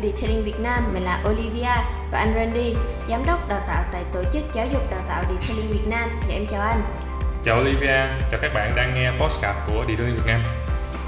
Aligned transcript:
của 0.00 0.06
Detailing 0.06 0.44
Việt 0.44 0.60
Nam. 0.60 0.84
Mình 0.94 1.02
là 1.02 1.22
Olivia 1.30 1.74
và 2.12 2.18
anh 2.18 2.32
Randy, 2.34 2.74
giám 3.10 3.26
đốc 3.26 3.48
đào 3.48 3.60
tạo 3.68 3.84
tại 3.92 4.02
tổ 4.12 4.22
chức 4.32 4.42
giáo 4.52 4.66
dục 4.72 4.90
đào 4.90 5.00
tạo 5.08 5.22
Detailing 5.22 5.72
Việt 5.72 5.86
Nam. 5.88 6.08
Thì 6.20 6.32
em 6.34 6.46
chào 6.50 6.60
anh. 6.60 6.80
Chào 7.44 7.58
Olivia, 7.60 8.06
chào 8.30 8.40
các 8.42 8.54
bạn 8.54 8.72
đang 8.76 8.94
nghe 8.94 9.10
podcast 9.20 9.56
của 9.66 9.84
Detailing 9.88 10.14
Việt 10.16 10.26
Nam. 10.26 10.40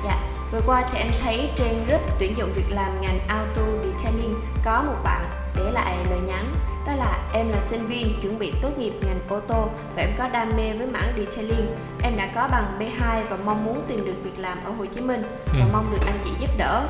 Dạ, 0.05 0.19
vừa 0.53 0.61
qua 0.67 0.83
thì 0.93 0.99
em 0.99 1.09
thấy 1.25 1.51
trên 1.57 1.85
group 1.87 2.01
tuyển 2.19 2.37
dụng 2.37 2.53
việc 2.55 2.71
làm 2.71 3.01
ngành 3.01 3.19
auto 3.29 3.63
detailing 3.85 4.35
có 4.65 4.83
một 4.87 4.97
bạn 5.05 5.23
để 5.57 5.71
lại 5.73 5.97
lời 6.11 6.19
nhắn 6.27 6.55
đó 6.87 6.93
là 6.99 7.19
em 7.35 7.49
là 7.53 7.61
sinh 7.61 7.87
viên 7.87 8.21
chuẩn 8.23 8.39
bị 8.39 8.53
tốt 8.63 8.79
nghiệp 8.79 8.93
ngành 9.03 9.21
ô 9.29 9.41
tô 9.41 9.69
và 9.97 10.03
em 10.03 10.11
có 10.19 10.29
đam 10.29 10.57
mê 10.57 10.73
với 10.79 10.87
mảng 10.87 11.13
detailing 11.19 11.67
em 12.03 12.17
đã 12.17 12.29
có 12.35 12.49
bằng 12.53 12.79
B2 12.81 13.23
và 13.31 13.37
mong 13.45 13.65
muốn 13.65 13.85
tìm 13.89 14.05
được 14.05 14.15
việc 14.25 14.39
làm 14.39 14.59
ở 14.65 14.71
Hồ 14.79 14.85
Chí 14.95 15.01
Minh 15.01 15.23
và 15.47 15.65
Ừ. 15.65 15.71
mong 15.73 15.91
được 15.93 16.07
anh 16.07 16.19
chị 16.25 16.31
giúp 16.41 16.51
đỡ 16.59 16.83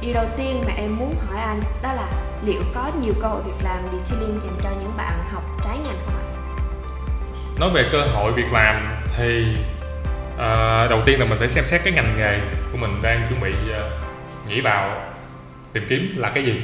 điều 0.00 0.14
đầu 0.14 0.26
tiên 0.36 0.62
mà 0.66 0.72
em 0.76 0.96
muốn 0.98 1.14
hỏi 1.26 1.40
anh 1.40 1.60
đó 1.82 1.92
là 1.92 2.08
liệu 2.44 2.62
có 2.74 2.90
nhiều 3.02 3.14
cơ 3.22 3.28
hội 3.28 3.42
việc 3.46 3.64
làm 3.64 3.82
detailing 3.82 4.40
dành 4.40 4.56
cho 4.62 4.70
những 4.70 4.96
bạn 4.96 5.12
học 5.32 5.42
trái 5.64 5.78
ngành 5.78 5.96
không 6.06 6.14
ạ? 6.14 6.24
Nói 7.60 7.70
về 7.70 7.88
cơ 7.92 8.00
hội 8.00 8.32
việc 8.32 8.52
làm 8.52 9.02
thì 9.16 9.56
ờ, 10.36 10.86
đầu 10.90 11.02
tiên 11.06 11.20
là 11.20 11.26
mình 11.26 11.38
phải 11.38 11.48
xem 11.48 11.64
xét 11.64 11.80
cái 11.84 11.92
ngành 11.92 12.16
nghề 12.18 12.40
của 12.72 12.78
mình 12.78 13.02
đang 13.02 13.26
chuẩn 13.28 13.40
bị 13.40 13.52
ờ, 13.72 13.90
nhảy 14.48 14.60
vào 14.60 15.02
tìm 15.72 15.86
kiếm 15.88 16.14
là 16.16 16.30
cái 16.34 16.44
gì. 16.44 16.62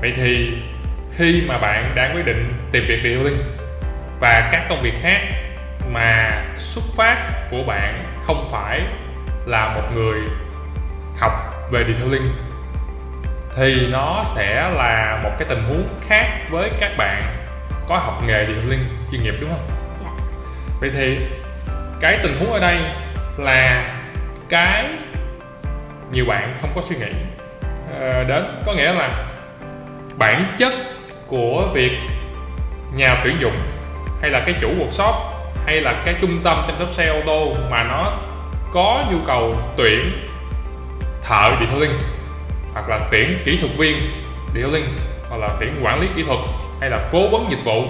Vậy 0.00 0.12
thì 0.16 0.52
khi 1.16 1.44
mà 1.48 1.58
bạn 1.58 1.92
đang 1.94 2.16
quyết 2.16 2.26
định 2.26 2.54
tìm 2.72 2.84
việc 2.88 3.00
detailing 3.04 3.42
và 4.20 4.48
các 4.52 4.66
công 4.68 4.82
việc 4.82 4.94
khác 5.02 5.20
mà 5.92 6.44
xuất 6.56 6.84
phát 6.96 7.48
của 7.50 7.62
bạn 7.66 8.04
không 8.26 8.48
phải 8.52 8.80
là 9.46 9.74
một 9.74 9.82
người 9.94 10.20
học 11.20 11.32
về 11.72 11.84
detailing 11.88 12.26
thì 13.56 13.86
nó 13.90 14.22
sẽ 14.24 14.70
là 14.70 15.20
một 15.22 15.30
cái 15.38 15.48
tình 15.48 15.62
huống 15.62 15.88
khác 16.00 16.26
với 16.50 16.70
các 16.78 16.96
bạn 16.96 17.22
có 17.88 17.96
học 17.96 18.22
nghề 18.26 18.46
detailing 18.46 18.84
chuyên 19.10 19.22
nghiệp 19.22 19.34
đúng 19.40 19.50
không? 19.50 19.68
Dạ. 20.04 20.10
Vậy 20.80 20.90
thì 20.94 21.18
cái 22.00 22.18
tình 22.22 22.36
huống 22.38 22.52
ở 22.52 22.58
đây 22.60 22.78
là 23.36 23.94
cái 24.48 24.84
nhiều 26.12 26.24
bạn 26.24 26.56
không 26.60 26.70
có 26.74 26.80
suy 26.84 26.96
nghĩ 26.96 27.12
ờ, 28.00 28.24
đến 28.24 28.60
có 28.66 28.72
nghĩa 28.72 28.92
là 28.92 29.10
bản 30.18 30.54
chất 30.58 30.72
của 31.26 31.68
việc 31.74 31.92
nhà 32.94 33.20
tuyển 33.24 33.36
dụng 33.40 33.56
hay 34.22 34.30
là 34.30 34.42
cái 34.46 34.54
chủ 34.60 34.68
workshop 34.68 35.12
hay 35.66 35.80
là 35.80 36.02
cái 36.04 36.14
trung 36.20 36.40
tâm 36.44 36.64
chăm 36.66 36.76
sóc 36.78 36.90
xe 36.90 37.06
ô 37.06 37.20
tô 37.26 37.56
mà 37.70 37.82
nó 37.82 38.18
có 38.72 39.04
nhu 39.10 39.18
cầu 39.26 39.54
tuyển 39.76 40.28
thợ 41.22 41.50
detailing 41.60 41.98
hoặc 42.72 42.88
là 42.88 43.08
tuyển 43.10 43.38
kỹ 43.44 43.58
thuật 43.60 43.72
viên 43.76 43.96
detailing 44.54 44.84
hoặc 45.28 45.36
là 45.36 45.56
tuyển 45.60 45.80
quản 45.82 46.00
lý 46.00 46.06
kỹ 46.14 46.22
thuật 46.22 46.38
hay 46.80 46.90
là 46.90 47.08
cố 47.12 47.28
vấn 47.28 47.46
dịch 47.50 47.64
vụ 47.64 47.84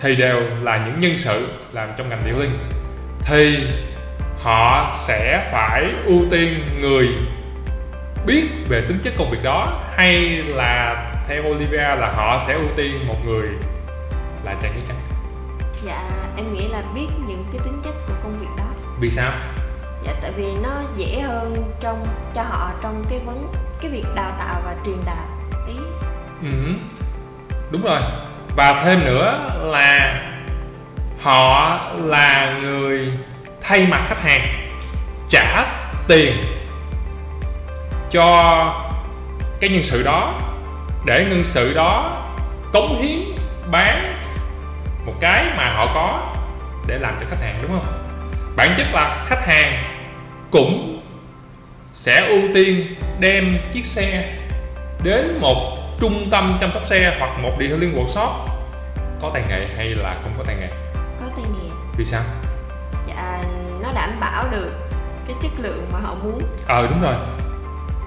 thì 0.00 0.16
đều 0.16 0.40
là 0.62 0.84
những 0.84 0.98
nhân 0.98 1.18
sự 1.18 1.48
làm 1.72 1.88
trong 1.96 2.08
ngành 2.08 2.22
detailing 2.24 2.58
thì 3.20 3.58
họ 4.42 4.90
sẽ 4.92 5.48
phải 5.52 5.84
ưu 6.04 6.20
tiên 6.30 6.60
người 6.80 7.08
biết 8.26 8.44
về 8.68 8.80
tính 8.80 8.98
chất 9.02 9.14
công 9.18 9.30
việc 9.30 9.42
đó 9.42 9.80
hay 9.96 10.42
là 10.46 11.04
theo 11.28 11.42
Olivia 11.46 11.96
là 11.96 12.12
họ 12.16 12.42
sẽ 12.46 12.54
ưu 12.54 12.68
tiên 12.76 13.06
một 13.06 13.16
người 13.24 13.48
là 14.44 14.54
chàng 14.62 14.72
trai 14.74 14.82
trắng? 14.88 14.96
Dạ, 15.84 16.02
em 16.36 16.54
nghĩ 16.54 16.68
là 16.68 16.82
biết 16.94 17.06
những 17.28 17.44
cái 17.52 17.60
tính 17.64 17.80
chất 17.84 17.94
của 18.08 18.14
công 18.22 18.38
việc 18.38 18.48
đó. 18.58 18.64
Vì 19.00 19.10
sao? 19.10 19.32
Dạ 20.06 20.12
tại 20.22 20.32
vì 20.36 20.46
nó 20.62 20.82
dễ 20.96 21.20
hơn 21.20 21.72
trong 21.80 22.06
cho 22.34 22.42
họ 22.42 22.70
trong 22.82 23.04
cái 23.10 23.18
vấn 23.26 23.52
cái 23.80 23.90
việc 23.90 24.04
đào 24.14 24.32
tạo 24.38 24.60
và 24.64 24.74
truyền 24.84 24.96
đạt 25.06 25.28
ý. 25.68 25.74
Ừ, 26.42 26.72
đúng 27.70 27.82
rồi. 27.82 28.00
Và 28.56 28.82
thêm 28.84 29.04
nữa 29.04 29.48
là 29.64 30.22
họ 31.22 31.80
là 31.94 32.58
người 32.60 33.12
thay 33.62 33.86
mặt 33.86 34.04
khách 34.08 34.20
hàng 34.22 34.70
trả 35.28 35.64
tiền 36.08 36.36
cho 38.10 38.64
cái 39.60 39.70
nhân 39.70 39.82
sự 39.82 40.02
đó 40.02 40.34
để 41.06 41.26
nhân 41.30 41.44
sự 41.44 41.74
đó 41.74 42.22
cống 42.72 43.02
hiến 43.02 43.18
bán 43.70 44.18
một 45.06 45.14
cái 45.20 45.44
mà 45.56 45.72
họ 45.74 45.90
có 45.94 46.34
để 46.86 46.98
làm 46.98 47.16
cho 47.20 47.26
khách 47.30 47.42
hàng 47.42 47.58
đúng 47.62 47.70
không? 47.70 48.08
Bản 48.56 48.74
chất 48.76 48.86
là 48.92 49.24
khách 49.26 49.46
hàng 49.46 49.82
cũng 50.50 50.97
sẽ 51.98 52.26
ưu 52.28 52.40
tiên 52.54 52.94
đem 53.20 53.58
chiếc 53.72 53.86
xe 53.86 54.24
đến 55.02 55.38
một 55.40 55.78
trung 56.00 56.28
tâm 56.30 56.58
chăm 56.60 56.72
sóc 56.72 56.84
xe 56.84 57.16
hoặc 57.18 57.38
một 57.42 57.50
detailing 57.60 57.96
workshop. 57.96 58.28
Có 59.22 59.30
tay 59.34 59.42
nghề 59.48 59.66
hay 59.76 59.86
là 59.88 60.16
không 60.22 60.32
có 60.38 60.44
tay 60.46 60.56
nghề? 60.60 60.68
Có 60.94 61.26
tay 61.36 61.44
nghề. 61.54 61.70
Vì 61.96 62.04
sao? 62.04 62.22
Dạ 63.08 63.42
nó 63.82 63.92
đảm 63.94 64.20
bảo 64.20 64.44
được 64.52 64.72
cái 65.26 65.36
chất 65.42 65.50
lượng 65.58 65.88
mà 65.92 65.98
họ 66.02 66.14
muốn. 66.24 66.42
Ờ 66.66 66.86
đúng 66.86 67.02
rồi. 67.02 67.14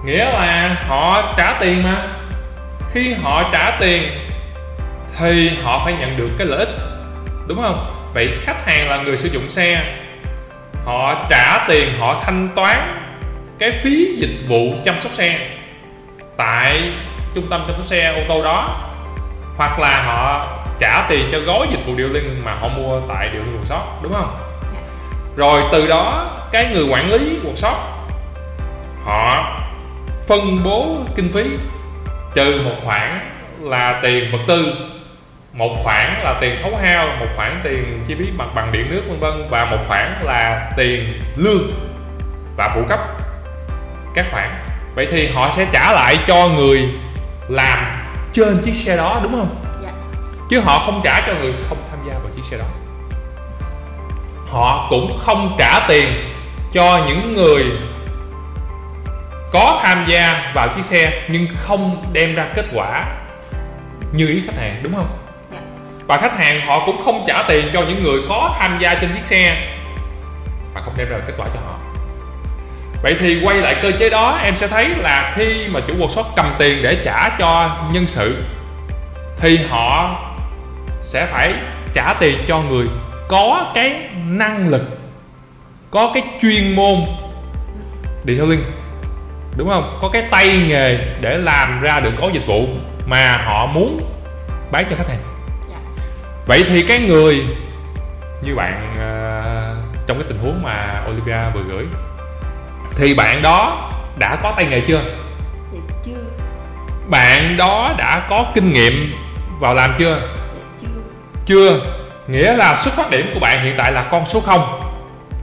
Nghĩa 0.04 0.24
là 0.24 0.76
họ 0.88 1.34
trả 1.36 1.58
tiền 1.60 1.82
mà. 1.82 2.08
Khi 2.92 3.14
họ 3.22 3.50
trả 3.52 3.76
tiền 3.80 4.02
thì 5.18 5.50
họ 5.62 5.82
phải 5.84 5.94
nhận 5.94 6.16
được 6.16 6.28
cái 6.38 6.46
lợi 6.46 6.58
ích 6.58 6.74
đúng 7.46 7.62
không? 7.62 8.10
Vậy 8.14 8.34
khách 8.40 8.66
hàng 8.66 8.88
là 8.88 8.96
người 8.96 9.16
sử 9.16 9.28
dụng 9.28 9.50
xe 9.50 9.96
họ 10.84 11.26
trả 11.30 11.64
tiền 11.68 11.98
họ 11.98 12.22
thanh 12.24 12.48
toán 12.56 12.98
cái 13.62 13.72
phí 13.72 14.16
dịch 14.16 14.48
vụ 14.48 14.74
chăm 14.84 15.00
sóc 15.00 15.12
xe 15.12 15.48
tại 16.36 16.92
trung 17.34 17.46
tâm 17.50 17.64
chăm 17.66 17.76
sóc 17.76 17.86
xe 17.86 18.14
ô 18.14 18.22
tô 18.28 18.44
đó 18.44 18.90
hoặc 19.56 19.78
là 19.78 20.02
họ 20.02 20.48
trả 20.78 21.06
tiền 21.08 21.28
cho 21.32 21.40
gói 21.40 21.66
dịch 21.70 21.86
vụ 21.86 21.94
detailing 21.96 22.44
mà 22.44 22.54
họ 22.54 22.68
mua 22.68 23.00
tại 23.08 23.28
detailing 23.32 23.62
workshop 23.62 24.02
đúng 24.02 24.12
không 24.12 24.36
dạ. 24.74 24.80
rồi 25.36 25.62
từ 25.72 25.86
đó 25.86 26.30
cái 26.52 26.70
người 26.72 26.84
quản 26.90 27.12
lý 27.12 27.38
workshop 27.44 27.74
họ 29.04 29.60
phân 30.26 30.62
bố 30.64 30.96
kinh 31.14 31.32
phí 31.32 31.44
trừ 32.34 32.60
một 32.64 32.76
khoản 32.84 33.20
là 33.60 34.00
tiền 34.02 34.32
vật 34.32 34.40
tư 34.46 34.74
một 35.52 35.76
khoản 35.82 36.14
là 36.22 36.38
tiền 36.40 36.56
khấu 36.62 36.76
hao 36.76 37.06
một 37.20 37.26
khoản 37.36 37.60
tiền 37.64 38.02
chi 38.06 38.14
phí 38.14 38.26
mặt 38.38 38.48
bằng 38.54 38.72
điện 38.72 38.86
nước 38.90 39.02
vân 39.08 39.20
vân 39.20 39.48
và 39.50 39.64
một 39.64 39.78
khoản 39.88 40.20
là 40.22 40.70
tiền 40.76 41.20
lương 41.36 41.72
và 42.56 42.72
phụ 42.74 42.82
cấp 42.88 43.00
các 44.14 44.26
khoản. 44.30 44.64
Vậy 44.94 45.08
thì 45.10 45.26
họ 45.26 45.50
sẽ 45.50 45.66
trả 45.72 45.92
lại 45.92 46.18
cho 46.26 46.48
người 46.48 46.88
làm 47.48 47.78
trên 48.32 48.62
chiếc 48.64 48.74
xe 48.74 48.96
đó 48.96 49.20
đúng 49.22 49.32
không? 49.32 49.64
Dạ. 49.82 49.88
Chứ 50.50 50.60
họ 50.60 50.78
không 50.78 51.00
trả 51.04 51.20
cho 51.26 51.34
người 51.34 51.54
không 51.68 51.78
tham 51.90 51.98
gia 52.08 52.12
vào 52.12 52.28
chiếc 52.36 52.44
xe 52.44 52.58
đó. 52.58 52.64
Họ 54.48 54.86
cũng 54.90 55.18
không 55.18 55.56
trả 55.58 55.86
tiền 55.88 56.08
cho 56.72 57.04
những 57.08 57.34
người 57.34 57.64
có 59.52 59.78
tham 59.82 60.04
gia 60.08 60.52
vào 60.54 60.68
chiếc 60.74 60.84
xe 60.84 61.22
nhưng 61.28 61.46
không 61.56 62.04
đem 62.12 62.34
ra 62.34 62.48
kết 62.54 62.64
quả 62.74 63.04
như 64.12 64.28
ý 64.28 64.42
khách 64.46 64.56
hàng 64.60 64.80
đúng 64.82 64.94
không? 64.94 65.18
Dạ. 65.52 65.58
Và 66.06 66.16
khách 66.16 66.36
hàng 66.36 66.66
họ 66.66 66.86
cũng 66.86 67.02
không 67.04 67.24
trả 67.26 67.42
tiền 67.48 67.66
cho 67.72 67.82
những 67.82 68.02
người 68.02 68.20
có 68.28 68.54
tham 68.58 68.78
gia 68.80 68.94
trên 68.94 69.14
chiếc 69.14 69.24
xe 69.24 69.74
mà 70.74 70.80
không 70.80 70.94
đem 70.96 71.08
ra 71.08 71.18
kết 71.26 71.34
quả 71.36 71.46
cho 71.54 71.60
họ 71.66 71.78
vậy 73.02 73.16
thì 73.18 73.40
quay 73.44 73.56
lại 73.56 73.76
cơ 73.82 73.92
chế 73.98 74.10
đó 74.10 74.40
em 74.44 74.56
sẽ 74.56 74.68
thấy 74.68 74.88
là 74.88 75.32
khi 75.34 75.68
mà 75.68 75.80
chủ 75.86 75.94
workshop 75.94 76.24
cầm 76.36 76.54
tiền 76.58 76.82
để 76.82 76.94
trả 77.04 77.36
cho 77.38 77.76
nhân 77.92 78.06
sự 78.06 78.42
thì 79.36 79.56
họ 79.68 80.20
sẽ 81.00 81.26
phải 81.26 81.54
trả 81.94 82.14
tiền 82.20 82.38
cho 82.46 82.60
người 82.60 82.86
có 83.28 83.72
cái 83.74 83.94
năng 84.26 84.68
lực 84.68 84.98
có 85.90 86.10
cái 86.14 86.22
chuyên 86.40 86.76
môn 86.76 86.98
detailing 88.24 88.64
đúng 89.56 89.68
không? 89.68 89.98
Có 90.02 90.08
cái 90.08 90.22
tay 90.30 90.62
nghề 90.68 90.98
để 91.20 91.38
làm 91.38 91.80
ra 91.80 92.00
được 92.00 92.12
gói 92.18 92.30
dịch 92.32 92.46
vụ 92.46 92.66
mà 93.06 93.36
họ 93.36 93.66
muốn 93.66 94.00
bán 94.70 94.86
cho 94.90 94.96
khách 94.96 95.08
hàng. 95.08 95.22
Dạ. 95.70 95.78
Vậy 96.46 96.64
thì 96.68 96.82
cái 96.82 97.00
người 97.00 97.44
như 98.42 98.54
bạn 98.54 98.94
ờ, 98.98 99.76
trong 100.06 100.18
cái 100.18 100.26
tình 100.28 100.38
huống 100.38 100.62
mà 100.62 101.04
Olivia 101.10 101.38
vừa 101.54 101.62
gửi 101.68 101.84
thì 102.96 103.14
bạn 103.14 103.42
đó 103.42 103.90
đã 104.18 104.36
có 104.42 104.52
tay 104.56 104.66
nghề 104.66 104.80
chưa? 104.80 105.02
Dạ 105.72 105.80
chưa. 106.04 106.24
Bạn 107.08 107.56
đó 107.56 107.94
đã 107.98 108.26
có 108.30 108.44
kinh 108.54 108.72
nghiệm 108.72 109.14
vào 109.60 109.74
làm 109.74 109.94
chưa? 109.98 110.20
Dạ 110.20 110.64
chưa. 110.80 111.00
Chưa. 111.46 111.80
Nghĩa 112.26 112.56
là 112.56 112.74
xuất 112.74 112.94
phát 112.94 113.10
điểm 113.10 113.30
của 113.34 113.40
bạn 113.40 113.64
hiện 113.64 113.74
tại 113.78 113.92
là 113.92 114.02
con 114.02 114.26
số 114.26 114.40
0 114.40 114.80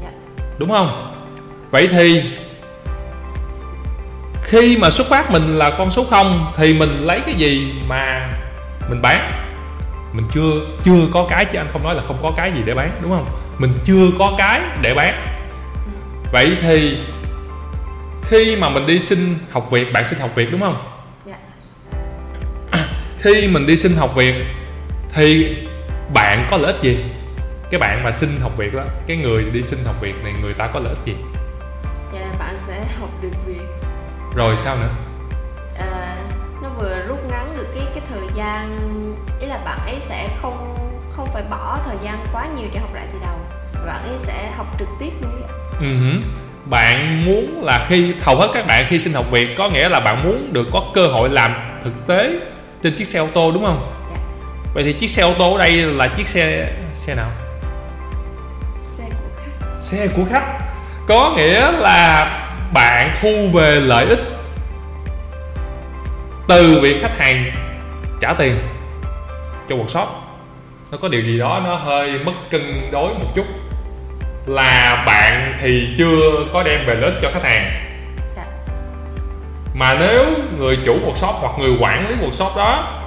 dạ. 0.01 0.10
Đúng 0.57 0.69
không? 0.69 1.13
Vậy 1.72 1.88
thì 1.88 2.24
khi 4.44 4.78
mà 4.78 4.90
xuất 4.90 5.07
phát 5.07 5.31
mình 5.31 5.57
là 5.57 5.69
con 5.69 5.90
số 5.90 6.04
0 6.04 6.51
thì 6.57 6.74
mình 6.74 7.00
lấy 7.06 7.22
cái 7.25 7.36
gì 7.36 7.74
mà 7.88 8.30
mình 8.90 9.01
bán? 9.01 9.31
Mình 10.13 10.25
chưa 10.34 10.51
chưa 10.84 11.07
có 11.13 11.25
cái 11.30 11.46
chứ 11.46 11.60
anh 11.60 11.68
không 11.74 11.84
nói 11.84 11.96
là 11.96 12.01
không 12.07 12.19
có 12.24 12.31
cái 12.38 12.51
gì 12.51 12.62
để 12.66 12.74
bán 12.74 13.00
đúng 13.01 13.12
không? 13.12 13.25
Mình 13.57 13.74
chưa 13.86 14.06
có 14.19 14.34
cái 14.38 14.62
để 14.81 14.94
bán. 14.94 15.25
Vậy 16.31 16.57
thì 16.62 16.98
khi 18.30 18.56
mà 18.56 18.70
mình 18.70 18.86
đi 18.86 19.00
xin 19.00 19.20
học 19.52 19.72
việc 19.72 19.94
bạn 19.94 20.08
xin 20.08 20.20
học 20.20 20.36
việc 20.36 20.52
đúng 20.52 20.62
không? 20.62 20.78
Dạ. 21.26 21.38
Khi 23.22 23.48
mình 23.48 23.66
đi 23.68 23.78
xin 23.78 23.92
học 23.96 24.16
việc 24.16 24.34
thì 25.14 25.58
bạn 26.14 26.48
có 26.52 26.58
lợi 26.58 26.74
ích 26.74 26.81
gì? 26.81 27.06
Cái 27.72 27.80
bạn 27.80 28.04
mà 28.04 28.12
xin 28.12 28.30
học 28.42 28.58
việc 28.58 28.74
đó 28.74 28.84
cái 29.08 29.18
người 29.18 29.44
đi 29.44 29.64
xin 29.64 29.80
học 29.86 29.96
việc 30.02 30.24
này 30.24 30.34
người 30.42 30.54
ta 30.54 30.68
có 30.68 30.80
lợi 30.80 30.94
ích 30.94 31.06
gì? 31.06 31.16
Dạ 32.14 32.20
là 32.20 32.34
bạn 32.40 32.56
sẽ 32.68 32.86
học 33.00 33.10
được 33.22 33.46
việc. 33.48 33.66
Rồi 34.36 34.56
sao 34.58 34.75
nữa? 34.75 34.90
À, 35.80 36.16
nó 36.64 36.70
vừa 36.70 37.00
rút 37.08 37.20
ngắn 37.32 37.58
được 37.58 37.68
cái 37.75 37.84
cái 37.94 38.04
thời 38.10 38.28
gian 38.36 38.70
ý 39.42 39.48
là 39.48 39.58
bạn 39.66 39.80
ấy 39.86 39.98
sẽ 40.00 40.30
không 40.42 40.75
không 41.12 41.30
phải 41.34 41.44
bỏ 41.50 41.80
thời 41.86 41.98
gian 42.04 42.25
quá 42.34 42.48
nhiều 42.58 42.70
để 42.74 42.80
học 42.80 42.94
lại 42.94 43.08
từ 43.14 43.20
đầu. 43.22 43.38
Bạn 43.86 44.10
ấy 44.10 44.18
sẽ 44.18 44.52
học 44.58 44.68
trực 44.80 44.90
tiếp 45.00 45.12
nữa 45.22 45.48
uh-huh. 45.80 46.22
Bạn 46.66 47.26
muốn 47.26 47.66
là 47.66 47.86
khi 47.88 48.14
hầu 48.22 48.36
hết 48.36 48.50
các 48.54 48.68
bạn 48.68 48.86
khi 48.90 49.00
xin 49.00 49.14
học 49.14 49.32
việc 49.32 49.48
có 49.58 49.70
nghĩa 49.70 49.90
là 49.90 50.00
bạn 50.00 50.24
muốn 50.24 50.54
được 50.54 50.68
có 50.72 50.82
cơ 50.94 51.08
hội 51.08 51.30
làm 51.30 51.56
thực 51.84 52.08
tế 52.08 52.40
trên 52.84 52.96
chiếc 52.96 53.06
xe 53.06 53.20
ô 53.20 53.28
tô 53.34 53.52
đúng 53.52 53.66
không? 53.66 53.92
Dạ. 54.10 54.22
vậy 54.74 54.84
thì 54.84 54.94
chiếc 54.94 55.10
xe 55.10 55.24
ô 55.24 55.34
tô 55.38 55.54
ở 55.54 55.60
đây 55.60 55.72
là 55.72 56.08
chiếc 56.08 56.28
xe 56.28 56.74
xe 56.94 57.16
nào? 57.16 57.32
Xe 58.82 59.04
của 59.10 59.30
khách. 59.44 59.68
Xe 59.80 60.08
của 60.08 60.24
khách. 60.30 60.60
Có 61.08 61.34
nghĩa 61.38 61.72
là 61.72 62.26
bạn 62.74 63.14
thu 63.22 63.50
về 63.54 63.80
lợi 63.80 64.06
ích 64.06 64.20
từ 66.48 66.80
việc 66.82 67.02
khách 67.02 67.18
hàng 67.18 67.52
trả 68.22 68.34
tiền 68.34 68.56
cho 69.70 69.76
workshop. 69.76 70.08
Nó 70.92 70.98
có 70.98 71.08
điều 71.08 71.22
gì 71.22 71.40
đó 71.40 71.62
nó 71.66 71.76
hơi 71.76 72.20
mất 72.26 72.34
cân 72.52 72.92
đối 72.92 73.14
một 73.14 73.32
chút 73.36 73.46
là 74.50 75.04
bạn 75.06 75.56
thì 75.62 75.94
chưa 75.98 76.46
có 76.54 76.63
đem 76.63 76.86
về 76.86 76.96
lợi 76.96 77.12
ích 77.12 77.19
cho 77.22 77.30
khách 77.34 77.44
hàng 77.44 77.72
dạ. 78.36 78.44
mà 79.74 79.96
nếu 80.00 80.25
người 80.57 80.78
chủ 80.86 81.00
workshop 81.06 81.34
hoặc 81.34 81.51
người 81.60 81.72
quản 81.80 82.10
lý 82.10 82.16
workshop 82.16 82.57
đó 82.57 83.01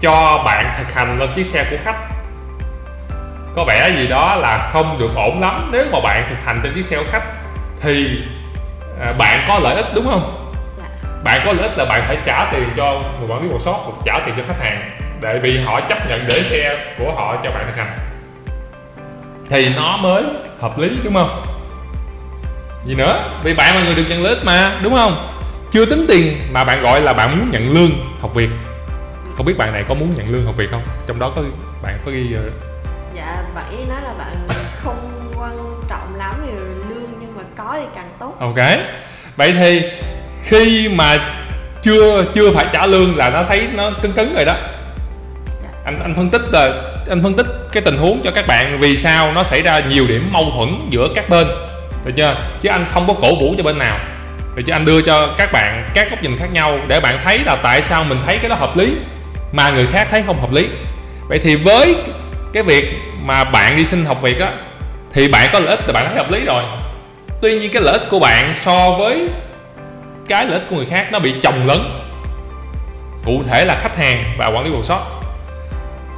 cho 0.00 0.42
bạn 0.44 0.72
thực 0.78 0.94
hành 0.94 1.18
lên 1.18 1.32
chiếc 1.34 1.46
xe 1.46 1.64
của 1.70 1.76
khách 1.84 1.96
có 3.56 3.64
vẻ 3.64 3.90
gì 3.96 4.06
đó 4.06 4.36
là 4.36 4.70
không 4.72 4.96
được 4.98 5.10
ổn 5.14 5.40
lắm 5.40 5.68
nếu 5.72 5.84
mà 5.92 6.00
bạn 6.00 6.26
thực 6.28 6.44
hành 6.44 6.60
trên 6.62 6.74
chiếc 6.74 6.84
xe 6.84 6.96
của 6.96 7.10
khách 7.10 7.24
thì 7.80 8.22
à, 9.00 9.12
bạn 9.12 9.44
có 9.48 9.58
lợi 9.58 9.76
ích 9.76 9.86
đúng 9.94 10.04
không 10.04 10.52
dạ. 10.78 10.84
bạn 11.24 11.42
có 11.46 11.52
lợi 11.52 11.68
ích 11.68 11.78
là 11.78 11.84
bạn 11.84 12.02
phải 12.06 12.16
trả 12.24 12.50
tiền 12.52 12.68
cho 12.76 13.02
người 13.18 13.28
quản 13.28 13.42
lý 13.42 13.48
workshop 13.48 13.78
hoặc 13.84 13.94
trả 14.04 14.18
tiền 14.26 14.34
cho 14.36 14.42
khách 14.48 14.60
hàng 14.60 14.90
để 15.20 15.38
vì 15.42 15.60
họ 15.64 15.80
chấp 15.80 16.08
nhận 16.08 16.24
để 16.28 16.42
xe 16.42 16.76
của 16.98 17.12
họ 17.16 17.36
cho 17.44 17.50
bạn 17.50 17.66
thực 17.66 17.76
hành 17.76 17.98
thì 19.50 19.74
nó 19.76 19.96
mới 19.96 20.22
hợp 20.60 20.78
lý 20.78 20.90
đúng 21.04 21.14
không? 21.14 21.42
Gì 22.86 22.94
nữa? 22.94 23.24
Vì 23.42 23.54
bạn 23.54 23.74
là 23.74 23.84
người 23.84 23.94
được 23.94 24.04
nhận 24.08 24.22
lợi 24.22 24.34
ích 24.34 24.44
mà 24.44 24.78
đúng 24.82 24.94
không? 24.94 25.28
Chưa 25.70 25.84
tính 25.84 26.04
tiền 26.08 26.36
mà 26.50 26.64
bạn 26.64 26.82
gọi 26.82 27.00
là 27.00 27.12
bạn 27.12 27.38
muốn 27.38 27.50
nhận 27.50 27.74
lương 27.74 27.90
học 28.20 28.34
việc. 28.34 28.50
Không 29.36 29.46
biết 29.46 29.58
bạn 29.58 29.72
này 29.72 29.84
có 29.88 29.94
muốn 29.94 30.14
nhận 30.16 30.28
lương 30.28 30.44
học 30.44 30.56
việc 30.56 30.70
không? 30.70 30.82
Trong 31.06 31.18
đó 31.18 31.32
có 31.36 31.42
bạn 31.82 31.98
có 32.04 32.10
ghi 32.10 32.34
ờ, 32.34 32.42
dạ 33.16 33.42
bạn 33.54 33.64
ấy 33.76 33.84
nói 33.88 34.00
là 34.04 34.12
bạn 34.18 34.36
không 34.76 35.32
quan 35.36 35.58
trọng 35.88 36.16
lắm 36.18 36.34
về 36.46 36.52
lương 36.88 37.10
nhưng 37.20 37.36
mà 37.36 37.42
có 37.56 37.78
thì 37.80 37.86
càng 37.94 38.10
tốt. 38.18 38.36
Ok. 38.40 38.58
Vậy 39.36 39.52
thì 39.52 39.82
khi 40.44 40.88
mà 40.94 41.18
chưa 41.82 42.24
chưa 42.34 42.52
phải 42.52 42.66
trả 42.72 42.86
lương 42.86 43.16
là 43.16 43.30
nó 43.30 43.44
thấy 43.48 43.68
nó 43.74 43.90
cứng 44.02 44.12
cứng 44.12 44.34
rồi 44.34 44.44
đó. 44.44 44.56
Dạ. 45.62 45.68
anh 45.84 46.02
anh 46.02 46.14
phân 46.14 46.28
tích 46.28 46.42
là 46.52 46.70
anh 47.08 47.22
phân 47.22 47.34
tích 47.36 47.46
cái 47.72 47.82
tình 47.82 47.96
huống 47.96 48.20
cho 48.24 48.30
các 48.30 48.46
bạn 48.46 48.80
vì 48.80 48.96
sao 48.96 49.32
nó 49.32 49.42
xảy 49.42 49.62
ra 49.62 49.80
nhiều 49.80 50.06
điểm 50.06 50.32
mâu 50.32 50.52
thuẫn 50.56 50.86
giữa 50.90 51.08
các 51.14 51.28
bên. 51.28 51.46
Được 52.04 52.12
chưa? 52.16 52.36
Chứ 52.60 52.68
anh 52.68 52.86
không 52.92 53.06
có 53.06 53.14
cổ 53.22 53.34
vũ 53.40 53.54
cho 53.56 53.62
bên 53.62 53.78
nào. 53.78 53.98
Được 54.54 54.62
chứ 54.66 54.72
anh 54.72 54.84
đưa 54.84 55.02
cho 55.02 55.34
các 55.38 55.52
bạn 55.52 55.90
các 55.94 56.10
góc 56.10 56.22
nhìn 56.22 56.36
khác 56.36 56.52
nhau 56.52 56.78
để 56.88 57.00
bạn 57.00 57.18
thấy 57.24 57.38
là 57.38 57.56
tại 57.62 57.82
sao 57.82 58.04
mình 58.04 58.18
thấy 58.26 58.38
cái 58.38 58.48
đó 58.48 58.56
hợp 58.56 58.76
lý 58.76 58.94
mà 59.52 59.70
người 59.70 59.86
khác 59.86 60.08
thấy 60.10 60.22
không 60.26 60.40
hợp 60.40 60.52
lý. 60.52 60.68
Vậy 61.28 61.38
thì 61.38 61.56
với 61.56 61.96
cái 62.52 62.62
việc 62.62 62.94
mà 63.22 63.44
bạn 63.44 63.76
đi 63.76 63.84
xin 63.84 64.04
học 64.04 64.22
việc 64.22 64.40
á, 64.40 64.52
thì 65.12 65.28
bạn 65.28 65.50
có 65.52 65.58
lợi 65.58 65.76
ích 65.76 65.80
thì 65.86 65.92
bạn 65.92 66.06
thấy 66.06 66.16
hợp 66.16 66.30
lý 66.30 66.44
rồi. 66.44 66.62
Tuy 67.42 67.58
nhiên 67.58 67.70
cái 67.72 67.82
lợi 67.82 67.92
ích 67.92 68.08
của 68.10 68.18
bạn 68.18 68.54
so 68.54 68.90
với 68.90 69.28
cái 70.28 70.44
lợi 70.44 70.54
ích 70.54 70.66
của 70.70 70.76
người 70.76 70.86
khác 70.86 71.06
nó 71.12 71.18
bị 71.18 71.34
chồng 71.42 71.66
lớn 71.66 72.00
cụ 73.24 73.42
thể 73.48 73.64
là 73.64 73.78
khách 73.80 73.96
hàng 73.96 74.24
và 74.38 74.46
quản 74.46 74.64
lý 74.64 74.70
workshop 74.70 75.17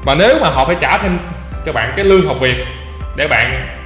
mà 0.05 0.15
nếu 0.15 0.39
mà 0.41 0.51
họ 0.51 0.65
phải 0.65 0.77
trả 0.81 0.99
thêm 0.99 1.19
cho 1.67 1.73
bạn 1.73 1.93
cái 1.97 2.05
lương 2.05 2.27
học 2.27 2.37
việc 2.41 2.57
để 3.17 3.29
bạn 3.29 3.77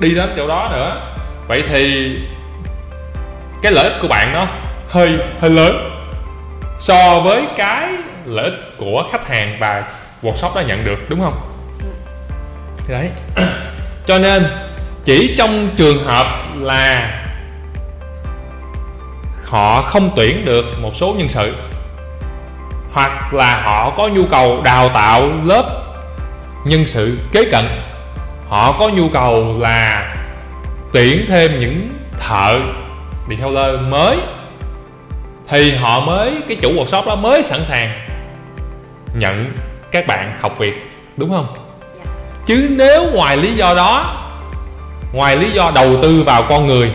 đi 0.00 0.14
đến 0.14 0.30
chỗ 0.36 0.48
đó 0.48 0.68
nữa, 0.72 1.00
vậy 1.48 1.62
thì 1.68 2.12
cái 3.62 3.72
lợi 3.72 3.84
ích 3.84 3.98
của 4.02 4.08
bạn 4.08 4.32
nó 4.32 4.46
hơi 4.88 5.18
hơi 5.40 5.50
lớn 5.50 5.90
so 6.78 7.20
với 7.20 7.42
cái 7.56 7.88
lợi 8.26 8.44
ích 8.44 8.78
của 8.78 9.04
khách 9.12 9.28
hàng 9.28 9.56
và 9.60 9.84
workshop 10.22 10.54
đã 10.54 10.62
nhận 10.62 10.84
được, 10.84 10.98
đúng 11.08 11.20
không? 11.20 11.40
Thì 12.86 12.94
đấy. 12.94 13.10
Cho 14.06 14.18
nên, 14.18 14.46
chỉ 15.04 15.34
trong 15.38 15.68
trường 15.76 16.04
hợp 16.04 16.26
là 16.56 17.14
họ 19.44 19.82
không 19.82 20.10
tuyển 20.16 20.44
được 20.44 20.64
một 20.78 20.96
số 20.96 21.14
nhân 21.18 21.28
sự 21.28 21.54
hoặc 22.92 23.34
là 23.34 23.60
họ 23.62 23.90
có 23.96 24.08
nhu 24.08 24.24
cầu 24.30 24.62
đào 24.62 24.88
tạo 24.88 25.28
lớp 25.44 25.82
nhân 26.64 26.86
sự 26.86 27.18
kế 27.32 27.44
cận 27.44 27.64
họ 28.48 28.72
có 28.72 28.88
nhu 28.88 29.08
cầu 29.08 29.56
là 29.58 30.14
tuyển 30.92 31.24
thêm 31.28 31.60
những 31.60 31.88
thợ 32.18 32.60
đi 33.28 33.36
theo 33.36 33.50
lơ 33.50 33.76
mới 33.76 34.16
thì 35.48 35.74
họ 35.74 36.00
mới 36.00 36.34
cái 36.48 36.56
chủ 36.62 36.72
workshop 36.72 37.06
đó 37.06 37.16
mới 37.16 37.42
sẵn 37.42 37.64
sàng 37.64 37.90
nhận 39.14 39.52
các 39.90 40.06
bạn 40.06 40.34
học 40.40 40.58
việc 40.58 40.90
đúng 41.16 41.30
không 41.30 41.46
dạ. 42.04 42.10
chứ 42.46 42.68
nếu 42.70 43.10
ngoài 43.12 43.36
lý 43.36 43.54
do 43.54 43.74
đó 43.74 44.14
ngoài 45.12 45.36
lý 45.36 45.50
do 45.50 45.70
đầu 45.74 46.02
tư 46.02 46.22
vào 46.22 46.42
con 46.48 46.66
người 46.66 46.92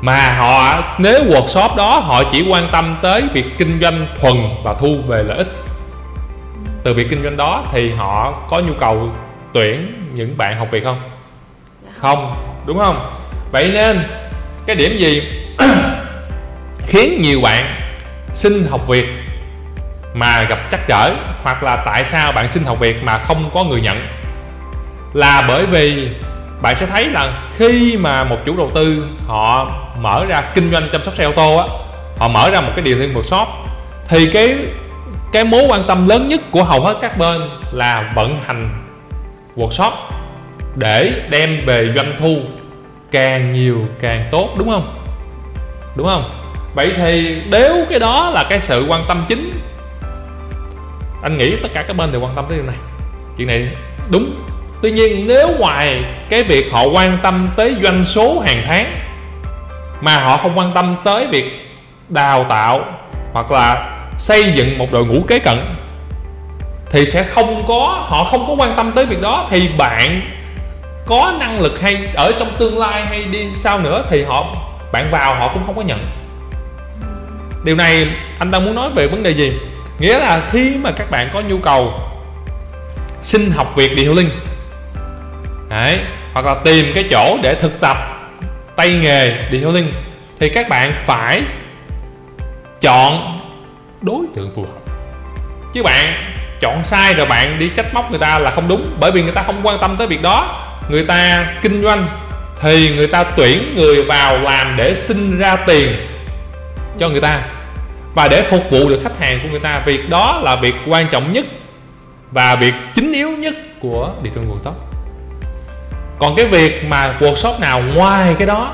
mà 0.00 0.30
họ, 0.30 0.82
nếu 0.98 1.24
workshop 1.24 1.76
đó, 1.76 1.98
họ 1.98 2.24
chỉ 2.32 2.46
quan 2.50 2.68
tâm 2.72 2.96
tới 3.02 3.22
việc 3.32 3.58
kinh 3.58 3.80
doanh 3.80 4.06
thuần 4.20 4.36
và 4.64 4.74
thu 4.74 4.96
về 5.06 5.22
lợi 5.22 5.38
ích. 5.38 5.48
Từ 6.82 6.94
việc 6.94 7.06
kinh 7.10 7.22
doanh 7.22 7.36
đó 7.36 7.64
thì 7.72 7.90
họ 7.90 8.32
có 8.48 8.58
nhu 8.58 8.72
cầu 8.80 9.12
tuyển 9.52 10.06
những 10.14 10.36
bạn 10.36 10.58
học 10.58 10.68
việc 10.70 10.84
không? 10.84 11.00
Không, 11.98 12.34
đúng 12.66 12.78
không? 12.78 13.10
Vậy 13.52 13.70
nên, 13.74 14.00
cái 14.66 14.76
điểm 14.76 14.96
gì 14.96 15.22
khiến 16.86 17.22
nhiều 17.22 17.40
bạn 17.42 17.80
xin 18.34 18.66
học 18.70 18.88
việc 18.88 19.06
mà 20.14 20.42
gặp 20.42 20.58
trắc 20.70 20.80
trở, 20.88 21.14
hoặc 21.42 21.62
là 21.62 21.76
tại 21.86 22.04
sao 22.04 22.32
bạn 22.32 22.48
xin 22.48 22.64
học 22.64 22.80
việc 22.80 23.04
mà 23.04 23.18
không 23.18 23.50
có 23.54 23.64
người 23.64 23.80
nhận? 23.80 24.06
Là 25.12 25.42
bởi 25.48 25.66
vì 25.66 26.08
bạn 26.62 26.74
sẽ 26.74 26.86
thấy 26.86 27.04
là 27.10 27.42
khi 27.56 27.96
mà 28.00 28.24
một 28.24 28.36
chủ 28.44 28.56
đầu 28.56 28.70
tư 28.74 29.06
họ 29.26 29.70
mở 29.98 30.24
ra 30.28 30.42
kinh 30.54 30.70
doanh 30.70 30.88
chăm 30.92 31.02
sóc 31.02 31.14
xe 31.14 31.24
ô 31.24 31.32
tô 31.32 31.56
á, 31.56 31.66
họ 32.18 32.28
mở 32.28 32.50
ra 32.50 32.60
một 32.60 32.72
cái 32.76 32.84
điều 32.84 32.96
liên 32.96 33.14
workshop 33.14 33.46
thì 34.08 34.30
cái 34.32 34.56
cái 35.32 35.44
mối 35.44 35.64
quan 35.68 35.84
tâm 35.86 36.08
lớn 36.08 36.26
nhất 36.26 36.40
của 36.50 36.64
hầu 36.64 36.80
hết 36.80 36.96
các 37.00 37.18
bên 37.18 37.40
là 37.72 38.12
vận 38.16 38.40
hành 38.46 38.84
workshop 39.56 39.92
để 40.76 41.22
đem 41.30 41.60
về 41.66 41.92
doanh 41.94 42.16
thu 42.18 42.36
càng 43.10 43.52
nhiều 43.52 43.86
càng 44.00 44.28
tốt, 44.30 44.48
đúng 44.58 44.68
không? 44.68 44.94
Đúng 45.96 46.06
không? 46.06 46.30
Vậy 46.74 46.92
thì 46.96 47.42
nếu 47.50 47.86
cái 47.90 47.98
đó 47.98 48.30
là 48.30 48.44
cái 48.50 48.60
sự 48.60 48.86
quan 48.88 49.04
tâm 49.08 49.24
chính, 49.28 49.52
anh 51.22 51.38
nghĩ 51.38 51.56
tất 51.62 51.68
cả 51.74 51.82
các 51.82 51.96
bên 51.96 52.12
đều 52.12 52.20
quan 52.20 52.32
tâm 52.36 52.44
tới 52.48 52.58
điều 52.58 52.66
này. 52.66 52.76
Chuyện 53.36 53.48
này 53.48 53.76
đúng 54.10 54.34
tuy 54.82 54.90
nhiên, 54.90 55.28
nếu 55.28 55.48
ngoài 55.58 56.04
cái 56.28 56.42
việc 56.42 56.72
họ 56.72 56.86
quan 56.86 57.18
tâm 57.22 57.48
tới 57.56 57.76
doanh 57.82 58.04
số 58.04 58.40
hàng 58.40 58.62
tháng, 58.66 58.94
mà 60.00 60.18
họ 60.18 60.36
không 60.36 60.58
quan 60.58 60.72
tâm 60.74 60.96
tới 61.04 61.26
việc 61.26 61.70
đào 62.08 62.46
tạo 62.48 62.84
hoặc 63.32 63.50
là 63.50 63.96
xây 64.16 64.52
dựng 64.52 64.78
một 64.78 64.92
đội 64.92 65.06
ngũ 65.06 65.20
kế 65.28 65.38
cận, 65.38 65.60
thì 66.90 67.06
sẽ 67.06 67.22
không 67.22 67.64
có, 67.68 68.04
họ 68.08 68.24
không 68.24 68.46
có 68.46 68.54
quan 68.58 68.76
tâm 68.76 68.92
tới 68.94 69.06
việc 69.06 69.20
đó. 69.20 69.46
Thì 69.50 69.68
bạn 69.78 70.22
có 71.06 71.34
năng 71.38 71.60
lực 71.60 71.80
hay 71.80 71.96
ở 72.14 72.32
trong 72.38 72.56
tương 72.58 72.78
lai 72.78 73.06
hay 73.06 73.24
đi 73.24 73.46
sau 73.54 73.78
nữa 73.78 74.04
thì 74.10 74.22
họ, 74.22 74.44
bạn 74.92 75.08
vào 75.10 75.34
họ 75.34 75.48
cũng 75.52 75.66
không 75.66 75.76
có 75.76 75.82
nhận. 75.82 75.98
Điều 77.64 77.76
này 77.76 78.06
anh 78.38 78.50
đang 78.50 78.64
muốn 78.64 78.74
nói 78.74 78.90
về 78.94 79.06
vấn 79.06 79.22
đề 79.22 79.30
gì? 79.30 79.52
Nghĩa 79.98 80.18
là 80.18 80.42
khi 80.50 80.76
mà 80.82 80.90
các 80.90 81.10
bạn 81.10 81.30
có 81.32 81.40
nhu 81.40 81.58
cầu 81.58 81.92
xin 83.22 83.50
học 83.50 83.76
việc 83.76 83.96
điều 83.96 84.14
linh 84.14 84.28
Đấy, 85.70 85.98
hoặc 86.32 86.46
là 86.46 86.54
tìm 86.64 86.92
cái 86.94 87.04
chỗ 87.10 87.38
để 87.42 87.54
thực 87.54 87.80
tập 87.80 87.96
tay 88.76 88.98
nghề 89.02 89.48
detailing 89.52 89.92
thì 90.38 90.48
các 90.48 90.68
bạn 90.68 90.94
phải 91.04 91.42
chọn 92.80 93.38
đối 94.00 94.24
tượng 94.34 94.50
phù 94.56 94.62
hợp. 94.62 94.92
Chứ 95.74 95.82
bạn 95.82 96.32
chọn 96.60 96.84
sai 96.84 97.14
rồi 97.14 97.26
bạn 97.26 97.58
đi 97.58 97.68
trách 97.68 97.94
móc 97.94 98.10
người 98.10 98.18
ta 98.18 98.38
là 98.38 98.50
không 98.50 98.68
đúng 98.68 98.96
bởi 99.00 99.12
vì 99.12 99.22
người 99.22 99.32
ta 99.32 99.42
không 99.42 99.60
quan 99.62 99.78
tâm 99.80 99.96
tới 99.96 100.06
việc 100.06 100.22
đó. 100.22 100.66
Người 100.88 101.04
ta 101.04 101.46
kinh 101.62 101.82
doanh 101.82 102.06
thì 102.60 102.94
người 102.96 103.06
ta 103.06 103.24
tuyển 103.24 103.74
người 103.76 104.02
vào 104.02 104.38
làm 104.38 104.76
để 104.76 104.94
sinh 104.94 105.38
ra 105.38 105.56
tiền 105.56 105.96
cho 106.98 107.08
người 107.08 107.20
ta 107.20 107.42
và 108.14 108.28
để 108.28 108.42
phục 108.42 108.70
vụ 108.70 108.88
được 108.88 109.00
khách 109.02 109.18
hàng 109.18 109.40
của 109.42 109.48
người 109.50 109.60
ta. 109.60 109.82
Việc 109.86 110.10
đó 110.10 110.40
là 110.44 110.56
việc 110.56 110.74
quan 110.86 111.06
trọng 111.08 111.32
nhất 111.32 111.46
và 112.30 112.56
việc 112.56 112.74
chính 112.94 113.12
yếu 113.12 113.30
nhất 113.30 113.54
của 113.80 114.12
địa 114.22 114.30
trường 114.34 114.44
workshop 114.44 114.89
còn 116.20 116.36
cái 116.36 116.46
việc 116.46 116.84
mà 116.84 117.16
workshop 117.20 117.60
nào 117.60 117.82
ngoài 117.94 118.34
cái 118.38 118.46
đó 118.46 118.72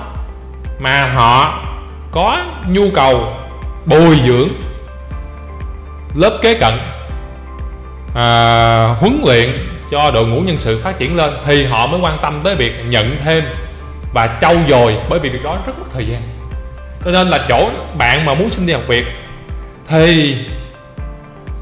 mà 0.79 1.07
họ 1.07 1.65
có 2.12 2.38
nhu 2.69 2.91
cầu 2.95 3.33
bồi 3.85 4.21
dưỡng 4.26 4.49
lớp 6.15 6.38
kế 6.43 6.55
cận 6.55 6.75
à, 8.15 8.85
huấn 9.00 9.21
luyện 9.25 9.50
cho 9.91 10.11
đội 10.11 10.26
ngũ 10.26 10.41
nhân 10.41 10.59
sự 10.59 10.81
phát 10.83 10.99
triển 10.99 11.17
lên 11.17 11.31
thì 11.45 11.65
họ 11.65 11.87
mới 11.87 12.00
quan 12.00 12.19
tâm 12.23 12.41
tới 12.45 12.55
việc 12.55 12.73
nhận 12.88 13.19
thêm 13.25 13.45
và 14.15 14.38
trau 14.41 14.55
dồi 14.69 14.97
bởi 15.09 15.19
vì 15.19 15.29
việc 15.29 15.43
đó 15.45 15.59
rất 15.67 15.79
mất 15.79 15.85
thời 15.95 16.07
gian. 16.07 16.23
Cho 17.05 17.11
nên 17.11 17.29
là 17.29 17.47
chỗ 17.49 17.71
bạn 17.99 18.25
mà 18.25 18.35
muốn 18.35 18.50
xin 18.50 18.67
đi 18.67 18.73
học 18.73 18.83
việc 18.87 19.07
thì 19.88 20.37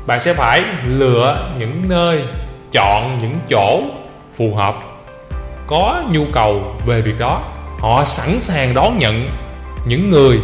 bạn 0.07 0.21
sẽ 0.21 0.35
phải 0.35 0.62
lựa 0.87 1.49
những 1.59 1.83
nơi 1.88 2.23
chọn 2.73 3.19
những 3.19 3.38
chỗ 3.49 3.83
phù 4.37 4.55
hợp 4.55 4.75
có 5.66 6.02
nhu 6.11 6.25
cầu 6.33 6.76
về 6.87 7.00
việc 7.00 7.18
đó. 7.18 7.42
Họ 7.80 8.04
sẵn 8.04 8.40
sàng 8.40 8.75
đón 8.75 8.99
nhận 8.99 9.28
những 9.87 10.11
người 10.11 10.38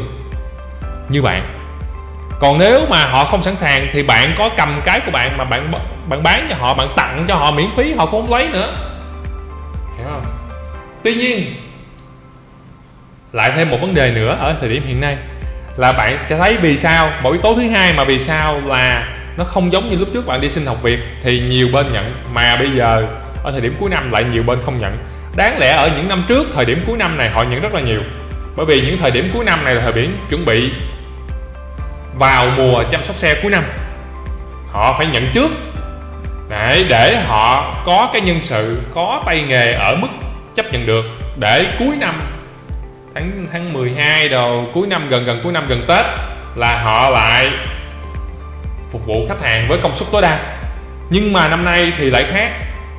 như 1.09 1.23
bạn. 1.23 1.57
Còn 2.41 2.59
nếu 2.59 2.87
mà 2.91 3.07
họ 3.07 3.25
không 3.25 3.43
sẵn 3.43 3.57
sàng 3.57 3.89
thì 3.93 4.03
bạn 4.03 4.35
có 4.39 4.51
cầm 4.57 4.81
cái 4.85 5.01
của 5.01 5.11
bạn 5.11 5.37
mà 5.37 5.45
bạn 5.45 5.73
bạn 6.09 6.23
bán 6.23 6.47
cho 6.49 6.55
họ, 6.59 6.75
bạn 6.75 6.89
tặng 6.97 7.25
cho 7.29 7.35
họ 7.35 7.51
miễn 7.51 7.67
phí, 7.77 7.93
họ 7.93 8.07
cũng 8.07 8.27
không 8.27 8.39
lấy 8.39 8.49
nữa. 8.49 8.75
Hiểu 9.99 10.07
không? 10.11 10.25
Tuy 11.05 11.15
nhiên, 11.15 11.45
lại 13.33 13.53
thêm 13.57 13.71
một 13.71 13.79
vấn 13.81 13.95
đề 13.95 14.11
nữa 14.11 14.37
ở 14.41 14.55
thời 14.61 14.69
điểm 14.69 14.83
hiện 14.87 15.01
nay 15.01 15.17
là 15.77 15.93
bạn 15.93 16.19
sẽ 16.27 16.39
thấy 16.39 16.57
vì 16.57 16.77
sao, 16.77 17.11
một 17.23 17.31
yếu 17.31 17.41
tố 17.41 17.55
thứ 17.55 17.69
hai 17.69 17.93
mà 17.93 18.05
vì 18.05 18.19
sao 18.19 18.61
là 18.67 19.09
nó 19.37 19.45
không 19.45 19.73
giống 19.73 19.91
như 19.91 19.97
lúc 19.97 20.09
trước 20.13 20.27
bạn 20.27 20.41
đi 20.41 20.49
xin 20.49 20.67
học 20.67 20.83
việc 20.83 20.99
thì 21.23 21.41
nhiều 21.41 21.69
bên 21.73 21.93
nhận. 21.93 22.15
Mà 22.33 22.57
bây 22.57 22.71
giờ 22.71 23.07
ở 23.45 23.51
thời 23.51 23.61
điểm 23.61 23.77
cuối 23.81 23.91
năm 23.91 24.11
lại 24.11 24.25
nhiều 24.25 24.43
bên 24.43 24.59
không 24.65 24.81
nhận. 24.81 24.99
Đáng 25.37 25.59
lẽ 25.59 25.71
ở 25.77 25.91
những 25.97 26.09
năm 26.09 26.25
trước, 26.29 26.49
thời 26.55 26.65
điểm 26.65 26.85
cuối 26.87 26.99
năm 26.99 27.19
này 27.19 27.31
họ 27.31 27.43
nhận 27.43 27.61
rất 27.61 27.75
là 27.75 27.81
nhiều. 27.81 28.01
Bởi 28.57 28.67
vì 28.67 28.81
những 28.81 28.99
thời 28.99 29.11
điểm 29.11 29.31
cuối 29.35 29.45
năm 29.45 29.65
này 29.65 29.75
là 29.75 29.83
thời 29.83 29.93
điểm 29.93 30.19
chuẩn 30.31 30.45
bị 30.45 30.73
vào 32.19 32.51
mùa 32.57 32.85
chăm 32.91 33.05
sóc 33.05 33.17
xe 33.17 33.35
cuối 33.43 33.51
năm. 33.51 33.65
Họ 34.73 34.95
phải 34.99 35.07
nhận 35.07 35.27
trước. 35.33 35.51
Để 36.51 36.85
để 36.89 37.17
họ 37.27 37.75
có 37.87 38.11
cái 38.13 38.23
nhân 38.23 38.41
sự, 38.41 38.81
có 38.95 39.23
tay 39.27 39.45
nghề 39.49 39.73
ở 39.73 39.97
mức 39.97 40.09
chấp 40.55 40.73
nhận 40.73 40.87
được. 40.87 41.05
Để 41.37 41.67
cuối 41.79 41.97
năm, 41.97 42.21
tháng 43.15 43.47
tháng 43.53 43.73
12 43.73 44.29
đầu 44.29 44.71
cuối 44.75 44.87
năm, 44.87 45.09
gần 45.09 45.25
gần 45.25 45.41
cuối 45.43 45.53
năm, 45.53 45.65
gần 45.69 45.85
Tết 45.89 46.05
là 46.57 46.83
họ 46.83 47.11
lại 47.11 47.49
phục 48.93 49.07
vụ 49.07 49.27
khách 49.29 49.43
hàng 49.43 49.69
với 49.69 49.79
công 49.83 49.95
suất 49.95 50.09
tối 50.13 50.23
đa. 50.23 50.39
Nhưng 51.11 51.33
mà 51.33 51.49
năm 51.49 51.65
nay 51.65 51.93
thì 51.97 52.11
lại 52.11 52.25
khác 52.25 52.51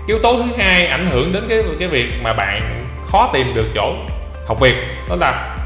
yếu 0.07 0.19
tố 0.23 0.37
thứ 0.37 0.51
hai 0.57 0.87
ảnh 0.87 1.07
hưởng 1.07 1.33
đến 1.33 1.45
cái 1.49 1.63
cái 1.79 1.87
việc 1.87 2.13
mà 2.23 2.33
bạn 2.33 2.85
khó 3.11 3.29
tìm 3.33 3.53
được 3.53 3.65
chỗ 3.75 3.93
học 4.47 4.59
việc 4.59 4.75
đó 5.09 5.15
là 5.15 5.57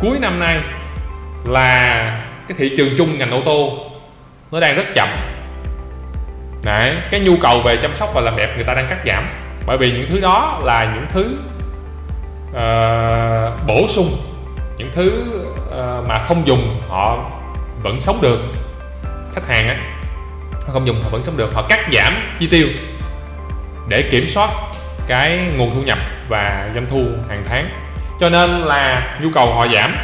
cuối 0.00 0.18
năm 0.20 0.40
nay 0.40 0.60
là 1.44 2.04
cái 2.48 2.56
thị 2.58 2.74
trường 2.76 2.88
chung 2.98 3.18
ngành 3.18 3.30
ô 3.30 3.42
tô 3.44 3.78
nó 4.50 4.60
đang 4.60 4.76
rất 4.76 4.84
chậm. 4.94 5.08
Đấy, 6.64 6.96
cái 7.10 7.20
nhu 7.20 7.36
cầu 7.36 7.60
về 7.60 7.76
chăm 7.76 7.94
sóc 7.94 8.10
và 8.14 8.20
làm 8.20 8.36
đẹp 8.36 8.52
người 8.54 8.64
ta 8.64 8.74
đang 8.74 8.88
cắt 8.88 8.98
giảm 9.06 9.28
bởi 9.66 9.78
vì 9.78 9.92
những 9.92 10.06
thứ 10.08 10.20
đó 10.20 10.60
là 10.64 10.92
những 10.94 11.06
thứ 11.10 11.36
uh, 12.50 13.66
bổ 13.66 13.86
sung 13.88 14.16
những 14.76 14.90
thứ 14.92 15.22
uh, 15.68 16.08
mà 16.08 16.18
không 16.18 16.46
dùng 16.46 16.80
họ 16.88 17.30
vẫn 17.82 17.98
sống 17.98 18.18
được. 18.22 18.40
Khách 19.34 19.48
hàng 19.48 19.68
á 19.68 19.76
không 20.66 20.86
dùng 20.86 21.02
họ 21.02 21.08
vẫn 21.08 21.22
sống 21.22 21.36
được 21.36 21.54
họ 21.54 21.66
cắt 21.68 21.80
giảm 21.92 22.14
chi 22.38 22.46
tiêu 22.46 22.68
để 23.88 24.02
kiểm 24.10 24.26
soát 24.26 24.50
cái 25.06 25.38
nguồn 25.56 25.74
thu 25.74 25.82
nhập 25.82 25.98
và 26.28 26.70
doanh 26.74 26.86
thu 26.90 27.04
hàng 27.28 27.44
tháng. 27.48 27.68
Cho 28.20 28.30
nên 28.30 28.50
là 28.60 29.16
nhu 29.22 29.28
cầu 29.34 29.54
họ 29.54 29.66
giảm. 29.74 29.96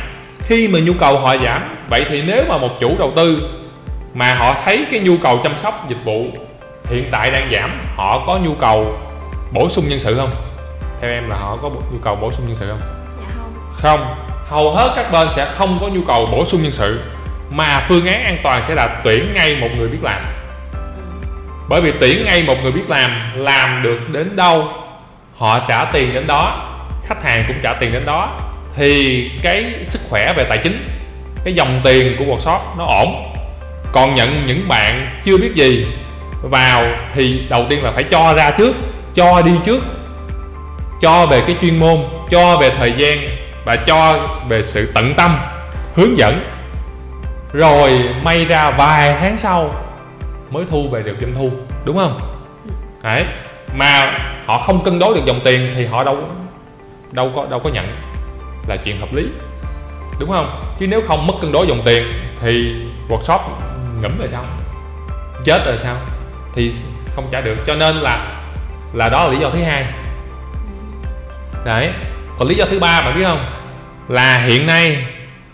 Khi 0.43 0.69
mà 0.69 0.79
nhu 0.79 0.93
cầu 1.01 1.19
họ 1.19 1.37
giảm 1.37 1.77
vậy 1.89 2.05
thì 2.09 2.23
nếu 2.23 2.45
mà 2.49 2.59
một 2.59 2.81
chủ 2.81 2.97
đầu 2.99 3.13
tư 3.17 3.51
mà 4.15 4.35
họ 4.35 4.55
thấy 4.65 4.87
cái 4.91 5.01
nhu 5.01 5.17
cầu 5.23 5.41
chăm 5.43 5.57
sóc 5.57 5.89
dịch 5.89 6.05
vụ 6.05 6.27
hiện 6.91 7.09
tại 7.11 7.31
đang 7.31 7.49
giảm 7.53 7.83
họ 7.97 8.25
có 8.27 8.39
nhu 8.39 8.55
cầu 8.55 8.99
bổ 9.53 9.69
sung 9.69 9.85
nhân 9.89 9.99
sự 9.99 10.17
không? 10.17 10.31
Theo 11.01 11.11
em 11.11 11.31
là 11.31 11.37
họ 11.37 11.57
có 11.63 11.69
nhu 11.69 11.99
cầu 12.05 12.17
bổ 12.17 12.33
sung 12.33 12.47
nhân 12.47 12.57
sự 12.57 12.69
không? 12.69 12.81
Dạ 13.21 13.35
không. 13.37 13.53
Không. 13.73 14.15
Hầu 14.47 14.75
hết 14.75 14.93
các 14.97 15.13
bên 15.13 15.31
sẽ 15.31 15.45
không 15.45 15.79
có 15.81 15.89
nhu 15.89 16.03
cầu 16.07 16.27
bổ 16.33 16.45
sung 16.45 16.63
nhân 16.63 16.73
sự 16.73 17.01
mà 17.51 17.81
phương 17.89 18.07
án 18.07 18.25
an 18.25 18.39
toàn 18.43 18.63
sẽ 18.63 18.75
là 18.75 19.01
tuyển 19.05 19.35
ngay 19.35 19.57
một 19.61 19.69
người 19.77 19.89
biết 19.89 19.99
làm 20.03 20.25
bởi 21.69 21.81
vì 21.81 21.93
tuyển 22.01 22.25
ngay 22.25 22.43
một 22.43 22.57
người 22.63 22.73
biết 22.73 22.91
làm 22.91 23.33
làm 23.35 23.83
được 23.83 24.11
đến 24.13 24.37
đâu, 24.37 24.69
họ 25.37 25.61
trả 25.69 25.85
tiền 25.85 26.15
đến 26.15 26.27
đó, 26.27 26.69
khách 27.05 27.25
hàng 27.25 27.45
cũng 27.49 27.57
trả 27.63 27.73
tiền 27.73 27.93
đến 27.93 28.07
đó, 28.07 28.41
thì 28.77 29.31
cái 29.43 29.75
sức 29.85 30.01
khỏe 30.11 30.33
về 30.37 30.45
tài 30.45 30.59
chính, 30.59 30.89
cái 31.45 31.55
dòng 31.55 31.81
tiền 31.85 32.17
của 32.19 32.25
workshop 32.25 32.59
nó 32.79 32.85
ổn. 32.85 33.33
Còn 33.93 34.15
nhận 34.15 34.47
những 34.47 34.69
bạn 34.69 35.21
chưa 35.23 35.37
biết 35.37 35.55
gì 35.55 35.87
vào 36.43 36.87
thì 37.15 37.43
đầu 37.49 37.67
tiên 37.71 37.85
là 37.85 37.93
phải 37.93 38.03
cho 38.03 38.35
ra 38.35 38.51
trước, 38.51 38.77
cho 39.15 39.43
đi 39.43 39.53
trước, 39.65 39.85
cho 41.01 41.27
về 41.27 41.43
cái 41.47 41.57
chuyên 41.61 41.79
môn, 41.79 41.97
cho 42.31 42.57
về 42.57 42.71
thời 42.71 42.93
gian 42.93 43.19
và 43.65 43.77
cho 43.77 44.19
về 44.49 44.63
sự 44.63 44.93
tận 44.95 45.15
tâm, 45.15 45.39
hướng 45.95 46.19
dẫn. 46.19 46.45
Rồi 47.53 48.01
may 48.25 48.45
ra 48.45 48.71
vài 48.71 49.15
tháng 49.21 49.39
sau 49.39 49.71
mới 50.51 50.65
thu 50.71 50.89
về 50.89 51.03
được 51.03 51.17
doanh 51.21 51.35
thu, 51.35 51.51
đúng 51.85 51.97
không? 51.97 52.21
Đấy. 53.03 53.25
Mà 53.75 54.19
họ 54.47 54.59
không 54.59 54.85
cân 54.85 54.99
đối 54.99 55.15
được 55.15 55.25
dòng 55.27 55.41
tiền 55.45 55.73
thì 55.77 55.87
họ 55.87 56.05
đâu 56.05 56.19
đâu 57.13 57.33
có 57.37 57.47
đâu 57.51 57.59
có 57.59 57.71
nhận. 57.71 57.87
Là 58.69 58.77
chuyện 58.77 59.01
hợp 59.01 59.15
lý, 59.15 59.25
đúng 60.21 60.31
không? 60.31 60.75
Chứ 60.79 60.87
nếu 60.87 61.03
không 61.09 61.27
mất 61.27 61.35
cân 61.43 61.53
đối 61.53 61.67
dòng 61.67 61.83
tiền 61.85 62.07
thì 62.41 62.75
workshop 63.09 63.39
ngẫm 64.03 64.19
rồi 64.19 64.29
sao? 64.29 64.45
Chết 65.45 65.67
rồi 65.67 65.79
sao? 65.79 65.97
Thì 66.55 66.73
không 67.15 67.29
trả 67.31 67.41
được. 67.41 67.57
Cho 67.67 67.75
nên 67.75 67.97
là 67.97 68.35
là 68.93 69.09
đó 69.09 69.25
là 69.25 69.33
lý 69.33 69.39
do 69.39 69.51
thứ 69.51 69.63
hai. 69.63 69.87
Đấy. 71.65 71.91
Còn 72.39 72.49
lý 72.49 72.55
do 72.55 72.65
thứ 72.71 72.79
ba 72.79 73.03
bạn 73.03 73.19
biết 73.19 73.25
không? 73.25 73.45
Là 74.09 74.39
hiện 74.39 74.67
nay 74.67 75.07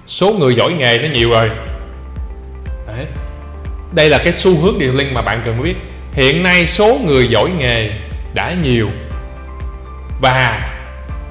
số 0.07 0.33
người 0.39 0.55
giỏi 0.55 0.73
nghề 0.73 0.99
nó 0.99 1.09
nhiều 1.09 1.31
rồi 1.31 1.51
đây 3.95 4.09
là 4.09 4.19
cái 4.19 4.33
xu 4.33 4.61
hướng 4.61 4.79
điều 4.79 4.93
linh 4.93 5.15
mà 5.15 5.23
bạn 5.23 5.43
cần 5.45 5.63
biết. 5.63 5.75
Hiện 6.13 6.43
nay 6.43 6.67
số 6.67 6.99
người 7.07 7.29
giỏi 7.29 7.51
nghề 7.59 7.91
đã 8.35 8.55
nhiều. 8.63 8.91
Và 10.21 10.61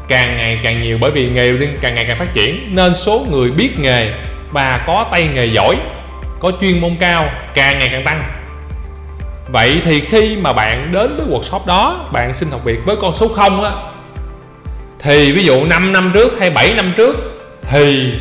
càng 0.08 0.38
ngày 0.38 0.60
càng 0.64 0.82
nhiều, 0.82 0.98
bởi 1.02 1.12
vì 1.12 1.30
nghề 1.30 1.52
liên 1.52 1.78
càng 1.82 1.96
ngày 1.96 2.06
càng 2.08 2.20
phát 2.20 2.34
triển, 2.34 2.76
nên 2.76 2.96
số 2.96 3.26
người 3.32 3.52
biết 3.52 3.80
nghề 3.80 4.14
và 4.52 4.84
có 4.88 5.06
tay 5.12 5.30
nghề 5.34 5.46
giỏi, 5.46 5.76
có 6.40 6.52
chuyên 6.62 6.82
môn 6.82 6.92
cao 7.00 7.30
càng 7.54 7.80
ngày 7.80 7.90
càng 7.92 8.04
tăng. 8.04 8.24
Vậy 9.48 9.82
thì 9.86 10.00
khi 10.00 10.38
mà 10.42 10.54
bạn 10.54 10.92
đến 10.92 11.18
với 11.18 11.26
workshop 11.28 11.66
đó, 11.66 12.10
bạn 12.14 12.34
xin 12.34 12.50
học 12.52 12.66
việc 12.66 12.80
với 12.86 12.96
con 12.96 13.14
số 13.14 13.28
0 13.28 13.64
á, 13.64 13.72
thì 15.00 15.32
ví 15.32 15.46
dụ 15.46 15.66
5 15.66 15.94
năm 15.94 16.12
trước 16.14 16.40
hay 16.40 16.50
7 16.50 16.74
năm 16.74 16.94
trước, 16.98 17.16
thì 17.70 18.14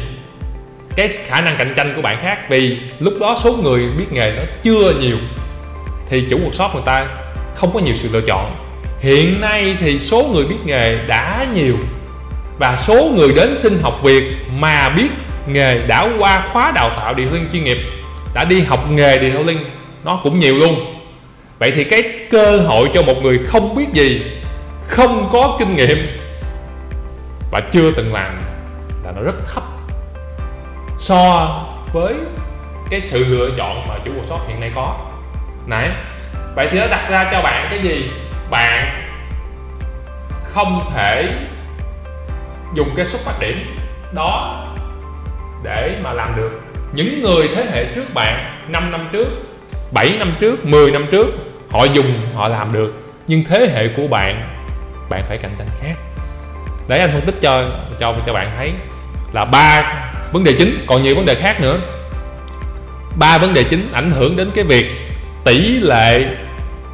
cái 0.97 1.09
khả 1.09 1.41
năng 1.41 1.57
cạnh 1.57 1.73
tranh 1.77 1.93
của 1.97 2.03
bạn 2.03 2.19
khác, 2.23 2.39
vì 2.49 2.79
lúc 2.99 3.15
đó 3.21 3.37
số 3.43 3.53
người 3.53 3.83
biết 3.99 4.13
nghề 4.13 4.33
nó 4.37 4.43
chưa 4.63 4.95
nhiều, 5.01 5.17
thì 6.09 6.27
chủ 6.31 6.39
workshop 6.39 6.75
người 6.75 6.83
ta 6.87 7.07
không 7.55 7.75
có 7.75 7.81
nhiều 7.81 7.95
sự 7.95 8.09
lựa 8.13 8.21
chọn. 8.21 8.57
Hiện 9.01 9.41
nay 9.41 9.77
thì 9.81 9.99
số 9.99 10.31
người 10.35 10.45
biết 10.45 10.57
nghề 10.65 10.97
đã 11.07 11.47
nhiều, 11.55 11.77
và 12.59 12.77
số 12.77 13.11
người 13.17 13.33
đến 13.37 13.57
xin 13.57 13.73
học 13.83 14.03
việc 14.03 14.25
mà 14.59 14.89
biết 14.89 15.09
nghề 15.47 15.79
đã 15.87 16.09
qua 16.19 16.49
khóa 16.53 16.73
đào 16.75 16.91
tạo 16.97 17.15
điện 17.15 17.33
linh 17.33 17.49
chuyên 17.53 17.65
nghiệp, 17.65 17.79
đã 18.35 18.45
đi 18.45 18.61
học 18.61 18.91
nghề 18.91 19.19
điện 19.19 19.33
thảo 19.33 19.43
linh, 19.43 19.59
nó 20.05 20.21
cũng 20.23 20.41
nhiều 20.41 20.57
luôn. 20.57 20.99
Vậy 21.59 21.71
thì 21.71 21.85
cái 21.85 22.03
cơ 22.31 22.57
hội 22.57 22.91
cho 22.95 23.03
một 23.03 23.23
người 23.23 23.39
không 23.47 23.75
biết 23.75 23.87
gì, 23.93 24.23
không 24.89 25.29
có 25.33 25.57
kinh 25.59 25.77
nghiệm 25.77 26.19
và 27.53 27.61
chưa 27.73 27.91
từng 27.97 28.13
làm 28.13 28.41
là 29.05 29.13
nó 29.17 29.23
rất 29.23 29.37
thấp 29.55 29.63
so 31.03 31.61
với 31.93 32.15
cái 32.91 33.01
sự 33.01 33.25
lựa 33.29 33.51
chọn 33.57 33.89
mà 33.89 33.95
chủ 34.05 34.11
workshop 34.11 34.39
hiện 34.49 34.61
nay 34.61 34.71
có. 34.75 34.97
Nãy 35.67 35.91
vậy 36.57 36.69
thì 36.71 36.81
nó 36.81 36.87
đặt 36.87 37.11
ra 37.11 37.29
cho 37.33 37.43
bạn 37.43 37.69
cái 37.71 37.79
gì? 37.79 38.11
Bạn 38.51 39.03
không 40.45 40.85
thể 40.95 41.35
dùng 42.75 42.89
cái 42.97 43.07
xuất 43.07 43.21
phát 43.21 43.33
điểm 43.41 43.77
đó 44.15 44.65
để 45.63 45.99
mà 46.03 46.13
làm 46.13 46.37
được. 46.37 46.61
Những 46.93 47.23
người 47.23 47.49
thế 47.57 47.67
hệ 47.73 47.85
trước 47.95 48.15
bạn 48.15 48.65
5 48.69 48.91
năm 48.91 49.09
trước 49.13 49.29
7 49.93 50.17
năm 50.19 50.33
trước 50.41 50.65
10 50.65 50.91
năm 50.91 51.07
trước, 51.11 51.27
họ 51.71 51.85
dùng, 51.85 52.27
họ 52.35 52.49
làm 52.49 52.73
được. 52.73 52.95
Nhưng 53.27 53.45
thế 53.45 53.71
hệ 53.75 53.89
của 53.89 54.07
bạn 54.09 54.47
bạn 55.11 55.23
phải 55.29 55.39
cạnh 55.39 55.55
tranh 55.59 55.69
khác. 55.81 55.95
Để 56.89 56.99
anh 56.99 57.11
phân 57.13 57.27
tích 57.27 57.35
cho 57.43 57.65
cho 58.01 58.15
cho 58.27 58.33
bạn 58.33 58.53
thấy 58.57 58.73
là 59.33 59.45
ba 59.45 60.12
vấn 60.33 60.45
đề 60.45 60.55
chính, 60.59 60.85
còn 60.87 61.03
nhiều 61.03 61.17
vấn 61.17 61.27
đề 61.27 61.35
khác 61.35 61.61
nữa. 61.61 61.79
Ba 63.17 63.39
vấn 63.39 63.55
đề 63.55 63.65
chính 63.65 63.93
ảnh 63.93 64.11
hưởng 64.11 64.37
đến 64.37 64.51
cái 64.55 64.65
việc 64.65 64.91
tỷ 65.45 65.81
lệ 65.81 66.25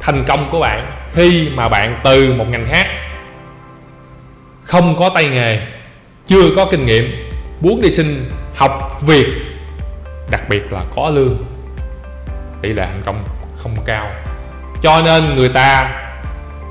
thành 0.01 0.23
công 0.27 0.49
của 0.51 0.59
bạn 0.59 0.91
khi 1.13 1.49
mà 1.55 1.69
bạn 1.69 1.99
từ 2.03 2.33
một 2.33 2.45
ngành 2.49 2.65
khác. 2.65 2.87
Không 4.63 4.95
có 4.99 5.09
tay 5.09 5.29
nghề, 5.29 5.61
chưa 6.27 6.49
có 6.55 6.65
kinh 6.65 6.85
nghiệm, 6.85 7.29
muốn 7.61 7.81
đi 7.81 7.91
xin 7.91 8.25
học 8.55 9.01
việc, 9.01 9.27
đặc 10.31 10.49
biệt 10.49 10.73
là 10.73 10.83
có 10.95 11.09
lương, 11.09 11.37
tỷ 12.61 12.69
lệ 12.69 12.85
thành 12.85 13.01
công 13.05 13.23
không 13.57 13.75
cao. 13.85 14.11
Cho 14.81 15.01
nên 15.05 15.35
người 15.35 15.49
ta 15.49 15.91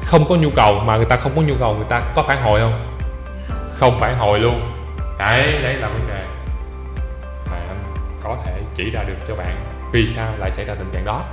không 0.05 0.29
có 0.29 0.35
nhu 0.35 0.51
cầu, 0.51 0.75
mà 0.75 0.97
người 0.97 1.07
ta 1.07 1.17
không 1.17 1.33
có 1.37 1.43
nhu 1.43 1.55
cầu, 1.61 1.75
người 1.75 1.87
ta 1.89 2.01
có 2.15 2.23
phản 2.23 2.43
hồi 2.43 2.61
không? 2.61 2.99
Không 3.75 4.01
phản 4.01 4.19
hồi 4.19 4.41
luôn. 4.41 4.61
Đấy 5.19 5.59
đấy 5.63 5.75
là 5.75 5.89
vấn 5.89 6.09
đề 6.09 6.23
có 8.29 8.37
thể 8.45 8.63
chỉ 8.75 8.91
ra 8.91 9.05
được 9.05 9.17
cho 9.29 9.37
bạn 9.37 9.67
vì 9.93 10.07
sao 10.07 10.33
lại 10.39 10.51
xảy 10.51 10.65
ra 10.65 10.75
tình 10.75 10.91
trạng 10.93 11.05
đó. 11.05 11.25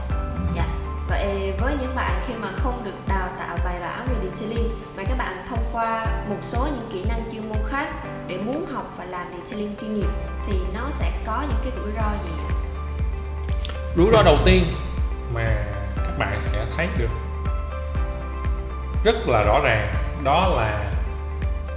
Dạ. 0.56 0.64
Vậy 1.10 1.54
với 1.60 1.78
những 1.82 1.96
bạn 1.96 2.22
khi 2.28 2.34
mà 2.34 2.48
không 2.52 2.84
được 2.86 3.08
đào 3.08 3.30
tạo 3.40 3.58
bài 3.66 3.76
bản 3.82 4.08
về 4.10 4.16
detailing 4.24 4.70
mà 4.98 5.04
các 5.04 5.18
bạn 5.18 5.34
thông 5.50 5.64
qua 5.72 6.06
một 6.30 6.38
số 6.42 6.60
những 6.66 6.90
kỹ 6.94 7.04
năng 7.10 7.32
chuyên 7.32 7.50
môn 7.50 7.58
khác 7.68 7.88
để 8.28 8.38
muốn 8.38 8.66
học 8.72 8.94
và 8.98 9.06
làm 9.06 9.28
detailing 9.38 9.76
chuyên 9.82 9.94
nghiệp 9.94 10.10
thì 10.48 10.60
nó 10.74 10.82
sẽ 10.92 11.12
có 11.26 11.44
những 11.50 11.60
cái 11.64 11.72
rủi 11.76 11.92
ro 11.92 12.12
gì 12.24 12.32
ạ? 12.50 12.52
Rủi 13.96 14.12
ro 14.14 14.24
đầu 14.24 14.38
tiên 14.46 14.64
mà 15.34 15.46
các 15.96 16.18
bạn 16.18 16.40
sẽ 16.40 16.66
thấy 16.78 16.88
được 16.98 17.12
rất 19.04 19.16
là 19.28 19.44
rõ 19.44 19.60
ràng 19.64 19.94
đó 20.24 20.48
là 20.48 20.92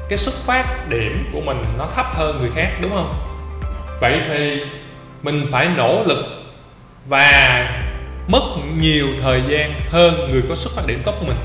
cái 0.08 0.18
xuất 0.18 0.34
phát 0.34 0.88
điểm 0.88 1.30
của 1.32 1.40
mình 1.40 1.62
nó 1.78 1.86
thấp 1.86 2.06
hơn 2.12 2.38
người 2.40 2.50
khác 2.54 2.72
đúng 2.80 2.92
không? 2.94 3.14
Vậy 4.00 4.22
thì 4.28 4.64
mình 5.22 5.46
phải 5.52 5.68
nỗ 5.76 6.02
lực 6.06 6.24
và 7.08 7.64
mất 8.28 8.42
nhiều 8.80 9.06
thời 9.22 9.42
gian 9.48 9.80
hơn 9.90 10.30
người 10.30 10.42
có 10.48 10.54
xuất 10.54 10.72
phát 10.76 10.82
điểm 10.86 11.02
tốt 11.04 11.14
của 11.20 11.26
mình. 11.26 11.38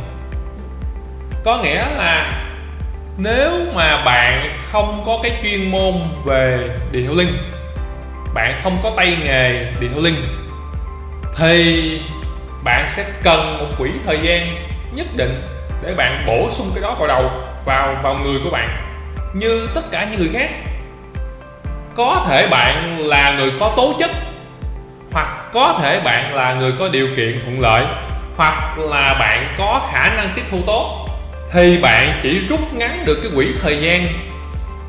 Có 1.43 1.57
nghĩa 1.63 1.85
là 1.97 2.45
nếu 3.17 3.51
mà 3.75 4.03
bạn 4.05 4.55
không 4.71 5.03
có 5.05 5.19
cái 5.23 5.31
chuyên 5.43 5.71
môn 5.71 5.93
về 6.25 6.69
điện 6.91 7.05
thao 7.05 7.15
linh, 7.15 7.33
bạn 8.33 8.59
không 8.63 8.79
có 8.83 8.91
tay 8.97 9.17
nghề 9.23 9.71
điện 9.79 9.91
thao 9.91 10.01
linh, 10.01 10.15
thì 11.37 12.01
bạn 12.63 12.87
sẽ 12.87 13.05
cần 13.23 13.57
một 13.59 13.75
quỹ 13.77 13.89
thời 14.05 14.19
gian 14.21 14.67
nhất 14.95 15.07
định 15.15 15.41
để 15.83 15.93
bạn 15.95 16.23
bổ 16.27 16.49
sung 16.51 16.71
cái 16.75 16.81
đó 16.81 16.95
vào 16.99 17.07
đầu 17.07 17.31
vào 17.65 17.99
vào 18.03 18.15
người 18.23 18.39
của 18.43 18.49
bạn. 18.49 18.69
Như 19.33 19.67
tất 19.75 19.91
cả 19.91 20.07
những 20.11 20.19
người 20.19 20.29
khác 20.33 20.49
có 21.95 22.25
thể 22.27 22.47
bạn 22.47 22.99
là 22.99 23.33
người 23.37 23.51
có 23.59 23.73
tố 23.75 23.93
chất, 23.99 24.11
hoặc 25.11 25.27
có 25.53 25.79
thể 25.81 25.99
bạn 25.99 26.35
là 26.35 26.53
người 26.53 26.71
có 26.79 26.87
điều 26.87 27.07
kiện 27.15 27.41
thuận 27.45 27.61
lợi, 27.61 27.85
hoặc 28.37 28.79
là 28.79 29.13
bạn 29.19 29.55
có 29.57 29.81
khả 29.91 30.09
năng 30.09 30.29
tiếp 30.35 30.41
thu 30.51 30.59
tốt, 30.67 31.07
thì 31.51 31.79
bạn 31.81 32.19
chỉ 32.21 32.47
rút 32.49 32.73
ngắn 32.73 33.03
được 33.05 33.19
cái 33.23 33.31
quỹ 33.35 33.53
thời 33.61 33.77
gian 33.77 34.07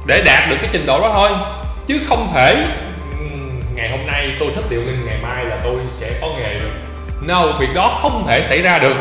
để 0.06 0.22
đạt 0.26 0.48
được 0.48 0.56
cái 0.60 0.70
trình 0.72 0.86
độ 0.86 1.00
đó 1.00 1.10
thôi. 1.14 1.30
Chứ 1.86 2.00
không 2.08 2.30
thể 2.34 2.66
ngày 3.74 3.90
hôm 3.90 4.06
nay 4.06 4.36
tôi 4.40 4.52
thích 4.54 4.64
điều 4.70 4.80
linh, 4.80 5.06
ngày 5.06 5.18
mai 5.22 5.44
là 5.44 5.56
tôi 5.64 5.76
sẽ 5.90 6.10
có 6.20 6.28
nghề 6.38 6.54
được. 6.54 6.70
No, 7.20 7.46
việc 7.46 7.74
đó 7.74 7.98
không 8.02 8.26
thể 8.26 8.42
xảy 8.42 8.62
ra 8.62 8.78
được. 8.78 8.96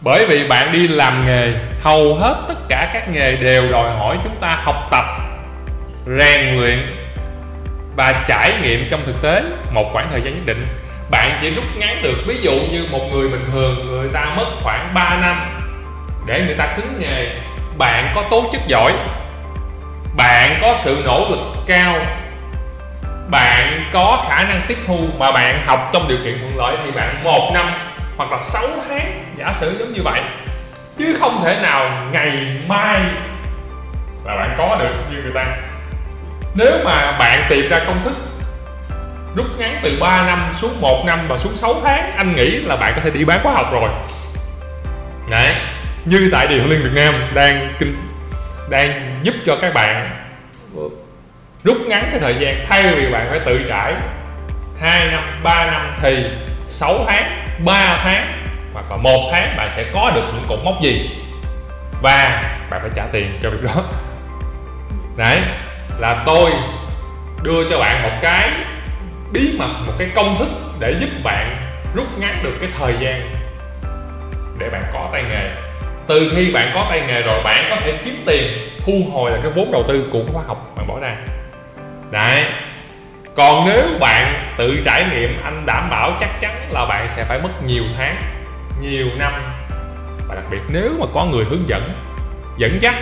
Bởi 0.00 0.26
vì 0.26 0.48
bạn 0.48 0.72
đi 0.72 0.88
làm 0.88 1.26
nghề, 1.26 1.52
hầu 1.80 2.14
hết 2.14 2.34
tất 2.48 2.68
cả 2.68 2.90
các 2.92 3.08
nghề 3.08 3.36
đều 3.36 3.72
đòi 3.72 3.90
hỏi 3.90 4.18
chúng 4.24 4.36
ta 4.40 4.58
học 4.62 4.88
tập 4.90 5.04
rèn 6.06 6.60
luyện 6.60 6.78
và 7.96 8.24
trải 8.26 8.52
nghiệm 8.62 8.88
trong 8.90 9.00
thực 9.06 9.22
tế 9.22 9.42
một 9.70 9.90
khoảng 9.92 10.10
thời 10.10 10.20
gian 10.20 10.34
nhất 10.34 10.46
định. 10.46 10.64
Bạn 11.10 11.38
chỉ 11.40 11.54
rút 11.54 11.64
ngắn 11.76 12.02
được, 12.02 12.16
ví 12.26 12.36
dụ 12.40 12.52
như 12.52 12.86
một 12.90 13.08
người 13.12 13.28
bình 13.28 13.44
thường, 13.52 13.86
người 13.86 14.08
ta 14.12 14.24
mất 14.36 14.46
khoảng 14.62 14.94
3 14.94 15.16
năm 15.20 15.60
để 16.26 16.42
người 16.46 16.54
ta 16.54 16.66
cứng 16.76 16.92
nghề, 16.98 17.30
bạn 17.78 18.12
có 18.14 18.22
tố 18.30 18.48
chất 18.52 18.60
giỏi, 18.66 18.92
bạn 20.16 20.58
có 20.62 20.74
sự 20.76 21.02
nỗ 21.06 21.26
lực 21.30 21.62
cao, 21.66 21.98
bạn 23.30 23.90
có 23.92 24.26
khả 24.28 24.44
năng 24.44 24.62
tiếp 24.68 24.78
thu 24.86 24.98
mà 25.18 25.32
bạn 25.32 25.60
học 25.66 25.90
trong 25.92 26.08
điều 26.08 26.18
kiện 26.24 26.38
thuận 26.40 26.56
lợi 26.56 26.76
thì 26.84 26.90
bạn 26.90 27.24
một 27.24 27.50
năm 27.54 27.70
hoặc 28.16 28.32
là 28.32 28.38
6 28.42 28.62
tháng, 28.88 29.24
giả 29.36 29.52
sử 29.52 29.76
giống 29.78 29.92
như 29.92 30.02
vậy. 30.04 30.20
Chứ 30.96 31.16
không 31.20 31.42
thể 31.44 31.58
nào 31.62 32.08
ngày 32.12 32.46
mai 32.68 33.00
là 34.24 34.36
bạn 34.36 34.54
có 34.58 34.76
được 34.80 34.94
như 35.10 35.22
người 35.22 35.32
ta 35.34 35.44
nếu 36.54 36.72
mà 36.84 37.12
bạn 37.18 37.46
tìm 37.50 37.68
ra 37.68 37.78
công 37.86 38.02
thức 38.04 38.14
rút 39.36 39.46
ngắn 39.58 39.80
từ 39.82 39.98
3 40.00 40.26
năm 40.26 40.50
xuống 40.52 40.80
1 40.80 41.04
năm 41.06 41.28
và 41.28 41.38
xuống 41.38 41.54
6 41.54 41.74
tháng, 41.84 42.12
anh 42.16 42.36
nghĩ 42.36 42.50
là 42.50 42.76
bạn 42.76 42.92
có 42.96 43.00
thể 43.04 43.10
đi 43.10 43.24
bán 43.24 43.40
khóa 43.42 43.52
học 43.52 43.72
rồi. 43.72 43.90
Đấy, 45.30 45.54
như 46.04 46.28
tại 46.32 46.46
điện 46.46 46.70
Liên 46.70 46.80
Việt 46.82 46.90
Nam 46.94 47.14
đang 47.34 47.74
kinh, 47.78 47.96
đang 48.70 49.20
giúp 49.22 49.34
cho 49.46 49.56
các 49.60 49.74
bạn 49.74 50.10
rút 51.64 51.76
ngắn 51.86 52.08
cái 52.10 52.20
thời 52.20 52.34
gian 52.38 52.64
thay 52.68 52.94
vì 52.94 53.10
bạn 53.12 53.26
phải 53.30 53.40
tự 53.40 53.64
trải 53.68 53.94
2 54.80 55.06
năm 55.10 55.40
3 55.42 55.66
năm 55.66 55.96
thì 56.00 56.24
6 56.66 56.94
tháng 57.06 57.46
3 57.64 58.00
tháng 58.02 58.44
hoặc 58.72 58.90
là 58.90 58.96
một 58.96 59.28
tháng 59.32 59.56
bạn 59.56 59.70
sẽ 59.70 59.84
có 59.92 60.12
được 60.14 60.24
những 60.32 60.44
cột 60.48 60.58
mốc 60.64 60.82
gì. 60.82 61.10
Và 62.02 62.42
bạn 62.70 62.80
phải 62.80 62.90
trả 62.94 63.04
tiền 63.12 63.38
cho 63.42 63.50
việc 63.50 63.62
đó. 63.62 63.82
Đấy 65.16 65.40
là 65.98 66.22
tôi 66.26 66.50
đưa 67.42 67.70
cho 67.70 67.78
bạn 67.78 68.02
một 68.02 68.18
cái 68.22 68.50
bí 69.32 69.56
mật, 69.58 69.70
một 69.86 69.92
cái 69.98 70.08
công 70.14 70.36
thức 70.38 70.48
để 70.78 70.94
giúp 71.00 71.08
bạn 71.24 71.60
rút 71.96 72.18
ngắn 72.18 72.40
được 72.42 72.54
cái 72.60 72.70
thời 72.78 72.94
gian 73.00 73.32
để 74.58 74.70
bạn 74.70 74.82
có 74.92 75.08
tay 75.12 75.24
nghề. 75.30 75.50
Từ 76.06 76.32
khi 76.36 76.52
bạn 76.52 76.70
có 76.74 76.86
tay 76.90 77.02
nghề 77.08 77.22
rồi, 77.22 77.42
bạn 77.44 77.66
có 77.70 77.76
thể 77.76 77.98
kiếm 78.04 78.22
tiền 78.26 78.68
thu 78.86 78.92
hồi 79.12 79.30
là 79.30 79.38
cái 79.42 79.52
vốn 79.52 79.72
đầu 79.72 79.82
tư 79.88 80.08
của 80.12 80.22
khóa 80.32 80.42
học, 80.46 80.72
bạn 80.76 80.86
bỏ 80.86 81.00
ra. 81.00 81.16
Đấy. 82.10 82.44
Còn 83.36 83.66
nếu 83.66 83.84
bạn 84.00 84.54
tự 84.56 84.82
trải 84.84 85.06
nghiệm, 85.12 85.42
anh 85.44 85.66
đảm 85.66 85.90
bảo 85.90 86.16
chắc 86.20 86.40
chắn 86.40 86.54
là 86.70 86.86
bạn 86.86 87.08
sẽ 87.08 87.24
phải 87.24 87.40
mất 87.42 87.62
nhiều 87.66 87.84
tháng, 87.96 88.16
nhiều 88.80 89.06
năm. 89.18 89.32
Và 90.28 90.34
đặc 90.34 90.44
biệt, 90.50 90.60
nếu 90.68 90.90
mà 91.00 91.06
có 91.14 91.24
người 91.24 91.44
hướng 91.44 91.68
dẫn 91.68 91.92
dẫn 92.56 92.78
dắt, 92.82 92.94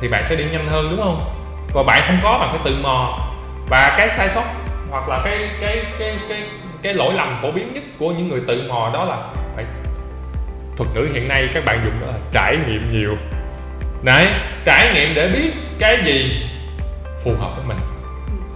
thì 0.00 0.08
bạn 0.08 0.22
sẽ 0.22 0.36
đi 0.36 0.44
nhanh 0.52 0.68
hơn, 0.68 0.86
đúng 0.90 1.00
không? 1.00 1.41
Còn 1.72 1.86
bạn 1.86 2.02
không 2.06 2.18
có, 2.22 2.38
bạn 2.38 2.48
phải 2.50 2.60
tự 2.64 2.76
mò. 2.82 3.18
Và 3.68 3.94
cái 3.98 4.08
sai 4.08 4.28
sót 4.28 4.44
hoặc 4.90 5.08
là 5.08 5.20
cái 5.24 5.50
cái 5.60 5.84
cái 5.98 6.18
cái 6.28 6.42
cái 6.82 6.94
lỗi 6.94 7.12
lầm 7.14 7.38
phổ 7.42 7.50
biến 7.50 7.72
nhất 7.72 7.82
của 7.98 8.10
những 8.10 8.28
người 8.28 8.40
tự 8.48 8.62
mò 8.68 8.90
đó 8.94 9.04
là 9.04 9.16
phải 9.56 9.64
thuật 10.76 10.90
ngữ 10.94 11.08
hiện 11.12 11.28
nay 11.28 11.48
các 11.52 11.64
bạn 11.64 11.80
dùng 11.84 12.00
đó 12.00 12.06
là 12.06 12.18
trải 12.32 12.56
nghiệm 12.66 12.92
nhiều. 12.92 13.16
Đấy, 14.02 14.28
trải 14.64 14.94
nghiệm 14.94 15.14
để 15.14 15.28
biết 15.28 15.50
cái 15.78 15.98
gì 16.04 16.46
phù 17.24 17.34
hợp 17.40 17.56
với 17.56 17.64
mình 17.68 17.78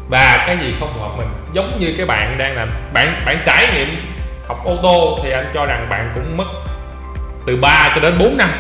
và 0.09 0.45
cái 0.47 0.59
gì 0.59 0.75
không 0.81 0.93
phù 0.95 1.01
hợp 1.01 1.13
mình. 1.19 1.29
Giống 1.53 1.79
như 1.79 1.95
cái 1.97 2.07
bạn 2.07 2.39
đang 2.39 2.57
làm, 2.57 2.69
bạn 2.93 3.23
bạn 3.27 3.37
trải 3.47 3.67
nghiệm 3.75 4.15
học 4.49 4.65
ô 4.65 4.77
tô 4.83 5.19
thì 5.23 5.31
anh 5.31 5.51
cho 5.55 5.67
rằng 5.67 5.87
bạn 5.89 6.13
cũng 6.15 6.37
mất 6.37 6.47
từ 7.47 7.57
3 7.57 7.93
cho 7.95 8.01
đến 8.01 8.19
4 8.19 8.37
năm 8.37 8.51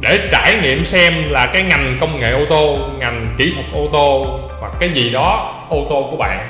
để 0.00 0.28
trải 0.32 0.58
nghiệm 0.62 0.84
xem 0.84 1.12
là 1.30 1.46
cái 1.46 1.62
ngành 1.62 1.96
công 2.00 2.20
nghệ 2.20 2.30
ô 2.30 2.44
tô, 2.48 2.78
ngành 2.98 3.26
kỹ 3.36 3.52
thuật 3.54 3.66
ô 3.72 3.88
tô 3.92 4.40
hoặc 4.60 4.72
cái 4.80 4.90
gì 4.90 5.10
đó 5.10 5.54
ô 5.68 5.86
tô 5.90 6.08
của 6.10 6.16
bạn, 6.16 6.48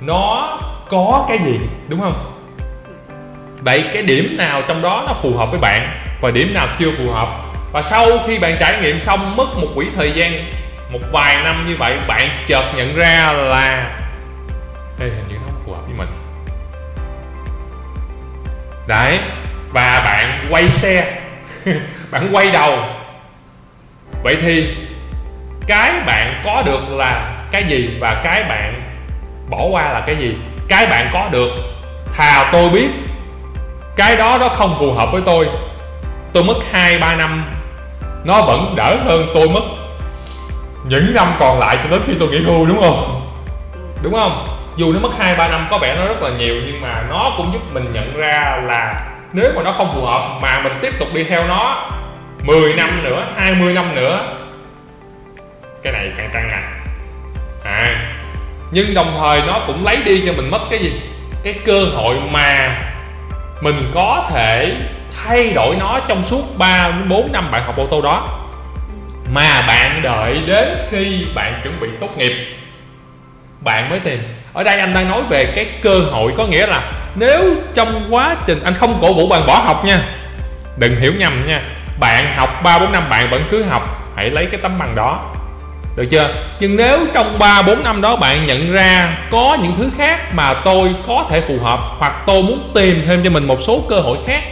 nó 0.00 0.58
có 0.88 1.24
cái 1.28 1.38
gì, 1.38 1.60
đúng 1.88 2.00
không? 2.00 2.36
Vậy 3.58 3.84
cái 3.92 4.02
điểm 4.02 4.36
nào 4.38 4.62
trong 4.68 4.82
đó 4.82 5.04
nó 5.06 5.12
phù 5.12 5.36
hợp 5.36 5.50
với 5.50 5.60
bạn 5.60 5.98
và 6.20 6.30
điểm 6.30 6.54
nào 6.54 6.66
chưa 6.78 6.90
phù 6.98 7.10
hợp? 7.10 7.28
Và 7.72 7.82
sau 7.82 8.06
khi 8.26 8.38
bạn 8.38 8.56
trải 8.60 8.80
nghiệm 8.82 8.98
xong 8.98 9.36
mất 9.36 9.56
một 9.56 9.68
quỹ 9.74 9.86
thời 9.96 10.12
gian, 10.12 10.44
một 10.92 11.00
vài 11.12 11.36
năm 11.44 11.64
như 11.68 11.76
vậy, 11.76 11.98
bạn 12.08 12.28
chợt 12.46 12.64
nhận 12.76 12.96
ra 12.96 13.32
là 13.32 13.96
đây 14.98 15.10
hình 15.10 15.24
như 15.28 15.34
nó 15.34 15.42
không 15.46 15.62
phù 15.66 15.72
hợp 15.72 15.82
với 15.86 15.94
mình. 15.98 16.08
Đấy, 18.86 19.18
và 19.70 20.00
bạn 20.04 20.46
quay 20.50 20.70
xe. 20.70 21.20
bạn 22.10 22.28
quay 22.32 22.50
đầu. 22.50 22.78
Vậy 24.22 24.36
thì 24.42 24.76
cái 25.66 25.92
bạn 26.06 26.42
có 26.44 26.62
được 26.62 26.90
là 26.90 27.42
cái 27.50 27.64
gì 27.64 27.90
và 28.00 28.20
cái 28.24 28.42
bạn 28.42 28.82
bỏ 29.50 29.64
qua 29.70 29.92
là 29.92 30.00
cái 30.00 30.16
gì? 30.16 30.36
Cái 30.68 30.86
bạn 30.86 31.10
có 31.12 31.28
được 31.30 31.50
thà 32.16 32.50
tôi 32.52 32.70
biết, 32.70 32.88
cái 33.96 34.16
đó 34.16 34.38
nó 34.40 34.48
không 34.48 34.76
phù 34.78 34.92
hợp 34.92 35.12
với 35.12 35.22
tôi. 35.26 35.48
Tôi 36.32 36.44
mất 36.44 36.56
2 36.72 36.98
3 36.98 37.14
năm, 37.14 37.44
nó 38.24 38.42
vẫn 38.42 38.74
đỡ 38.76 38.96
hơn 39.04 39.26
tôi 39.34 39.48
mất 39.48 39.62
những 40.84 41.14
năm 41.14 41.34
còn 41.38 41.58
lại 41.58 41.78
cho 41.82 41.90
đến 41.90 42.00
khi 42.06 42.12
tôi 42.20 42.28
nghỉ 42.28 42.38
hưu, 42.38 42.66
đúng 42.66 42.80
không? 42.80 43.20
Đúng 44.02 44.12
không? 44.12 44.46
Dù 44.76 44.92
nó 44.92 45.00
mất 45.00 45.18
2 45.18 45.34
3 45.34 45.48
năm 45.48 45.66
có 45.70 45.78
vẻ 45.78 45.96
nó 45.96 46.04
rất 46.04 46.22
là 46.22 46.30
nhiều, 46.30 46.54
nhưng 46.66 46.80
mà 46.80 47.02
nó 47.10 47.30
cũng 47.36 47.52
giúp 47.52 47.60
mình 47.72 47.92
nhận 47.92 48.16
ra 48.16 48.60
là 48.64 49.06
nếu 49.32 49.52
mà 49.56 49.62
nó 49.62 49.72
không 49.72 49.94
phù 49.94 50.06
hợp 50.06 50.38
mà 50.42 50.58
mình 50.58 50.72
tiếp 50.82 50.92
tục 50.98 51.08
đi 51.14 51.24
theo 51.24 51.46
nó 51.46 51.90
10 52.42 52.74
năm 52.74 53.02
nữa 53.04 53.26
20 53.36 53.72
năm 53.74 53.94
nữa. 53.94 54.36
Cái 55.82 55.92
này 55.92 56.12
càng 56.16 56.30
căng 56.32 56.50
à, 56.50 56.62
à 57.64 58.10
nhưng 58.70 58.94
đồng 58.94 59.16
thời 59.18 59.42
nó 59.46 59.60
cũng 59.66 59.84
lấy 59.84 59.96
đi 60.04 60.22
cho 60.26 60.32
mình 60.32 60.50
mất 60.50 60.60
cái 60.70 60.78
gì? 60.78 60.92
Cái 61.44 61.54
cơ 61.64 61.84
hội 61.84 62.16
mà 62.30 62.78
mình 63.60 63.90
có 63.94 64.26
thể 64.30 64.76
thay 65.24 65.52
đổi 65.54 65.76
nó 65.76 66.00
trong 66.08 66.24
suốt 66.24 66.58
3 66.58 66.88
đến 66.88 67.08
4 67.08 67.32
năm 67.32 67.50
bạn 67.50 67.62
học 67.64 67.76
ô 67.76 67.86
tô 67.86 68.00
đó. 68.02 68.44
Mà 69.34 69.62
bạn 69.66 70.02
đợi 70.02 70.42
đến 70.46 70.68
khi 70.90 71.26
bạn 71.34 71.60
chuẩn 71.62 71.80
bị 71.80 71.88
tốt 72.00 72.18
nghiệp 72.18 72.32
bạn 73.60 73.90
mới 73.90 73.98
tìm. 73.98 74.22
Ở 74.52 74.64
đây 74.64 74.78
anh 74.78 74.94
đang 74.94 75.08
nói 75.08 75.22
về 75.30 75.52
cái 75.54 75.66
cơ 75.82 75.98
hội 75.98 76.32
có 76.36 76.46
nghĩa 76.46 76.66
là 76.66 76.92
nếu 77.14 77.54
trong 77.74 78.06
quá 78.10 78.36
trình 78.46 78.62
anh 78.64 78.74
không 78.74 78.98
cổ 79.00 79.12
vũ 79.12 79.28
bạn 79.28 79.46
bỏ 79.46 79.58
học 79.58 79.84
nha. 79.84 80.00
Đừng 80.76 80.96
hiểu 80.96 81.12
nhầm 81.18 81.44
nha 81.46 81.62
bạn 82.00 82.32
học 82.36 82.62
3 82.62 82.78
4 82.78 82.92
năm, 82.92 83.08
bạn 83.10 83.30
vẫn 83.30 83.44
cứ 83.50 83.62
học. 83.62 84.12
Hãy 84.16 84.30
lấy 84.30 84.46
cái 84.46 84.60
tấm 84.62 84.78
bằng 84.78 84.94
đó. 84.94 85.20
Được 85.96 86.06
chưa? 86.10 86.34
Nhưng 86.60 86.76
nếu 86.76 86.98
trong 87.14 87.38
3 87.38 87.62
4 87.62 87.84
năm 87.84 88.00
đó 88.00 88.16
bạn 88.16 88.46
nhận 88.46 88.72
ra 88.72 89.18
có 89.30 89.58
những 89.62 89.72
thứ 89.76 89.90
khác 89.98 90.34
mà 90.34 90.54
tôi 90.54 90.94
có 91.06 91.26
thể 91.30 91.40
phù 91.40 91.58
hợp, 91.62 91.80
hoặc 91.98 92.14
tôi 92.26 92.42
muốn 92.42 92.70
tìm 92.74 93.02
thêm 93.06 93.20
cho 93.24 93.30
mình 93.30 93.46
một 93.46 93.60
số 93.60 93.84
cơ 93.88 93.96
hội 93.96 94.18
khác, 94.26 94.42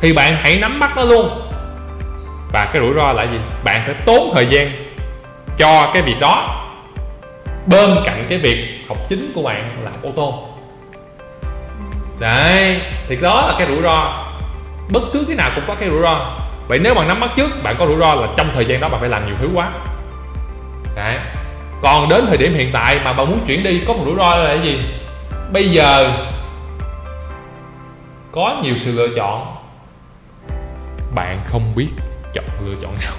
thì 0.00 0.12
bạn 0.12 0.36
hãy 0.40 0.56
nắm 0.56 0.80
bắt 0.80 0.96
nó 0.96 1.04
luôn. 1.04 1.42
Và 2.52 2.64
cái 2.72 2.82
rủi 2.82 2.94
ro 2.94 3.12
là 3.12 3.22
gì? 3.22 3.38
Bạn 3.64 3.82
phải 3.86 3.94
tốn 3.94 4.30
thời 4.34 4.46
gian 4.46 4.70
cho 5.58 5.90
cái 5.92 6.02
việc 6.02 6.20
đó. 6.20 6.62
Bên 7.66 7.90
cạnh 8.04 8.24
cái 8.28 8.38
việc 8.38 8.84
học 8.88 8.98
chính 9.08 9.32
của 9.34 9.42
bạn 9.42 9.84
là 9.84 9.90
học 9.90 10.02
ô 10.02 10.10
tô. 10.16 10.48
Đấy, 12.18 12.80
thì 13.08 13.16
đó 13.16 13.46
là 13.48 13.54
cái 13.58 13.66
rủi 13.68 13.82
ro. 13.82 14.24
Bất 14.92 15.02
cứ 15.12 15.24
cái 15.28 15.36
nào 15.36 15.50
cũng 15.54 15.64
có 15.66 15.74
cái 15.74 15.88
rủi 15.88 16.02
ro 16.02 16.38
vậy 16.68 16.78
nếu 16.78 16.94
bạn 16.94 17.08
nắm 17.08 17.20
bắt 17.20 17.30
trước, 17.36 17.62
bạn 17.62 17.76
có 17.78 17.86
rủi 17.86 17.96
ro 18.00 18.14
là 18.14 18.28
trong 18.36 18.50
thời 18.54 18.64
gian 18.64 18.80
đó 18.80 18.88
bạn 18.88 19.00
phải 19.00 19.10
làm 19.10 19.26
nhiều 19.26 19.34
thứ 19.40 19.48
quá. 19.54 19.70
Đấy. 20.96 21.16
Còn 21.82 22.08
đến 22.08 22.26
thời 22.26 22.36
điểm 22.36 22.54
hiện 22.54 22.70
tại 22.72 23.00
mà 23.04 23.12
bạn 23.12 23.30
muốn 23.30 23.44
chuyển 23.46 23.62
đi, 23.62 23.82
có 23.86 23.92
một 23.92 24.02
rủi 24.06 24.16
ro 24.16 24.36
là 24.36 24.46
cái 24.46 24.60
gì? 24.60 24.82
Bây 25.52 25.68
giờ 25.68 26.12
có 28.32 28.60
nhiều 28.62 28.76
sự 28.76 28.92
lựa 28.92 29.08
chọn. 29.16 29.56
Bạn 31.14 31.40
không 31.44 31.72
biết 31.76 31.88
chọn 32.34 32.44
lựa 32.66 32.74
chọn 32.82 32.92
nào. 33.00 33.12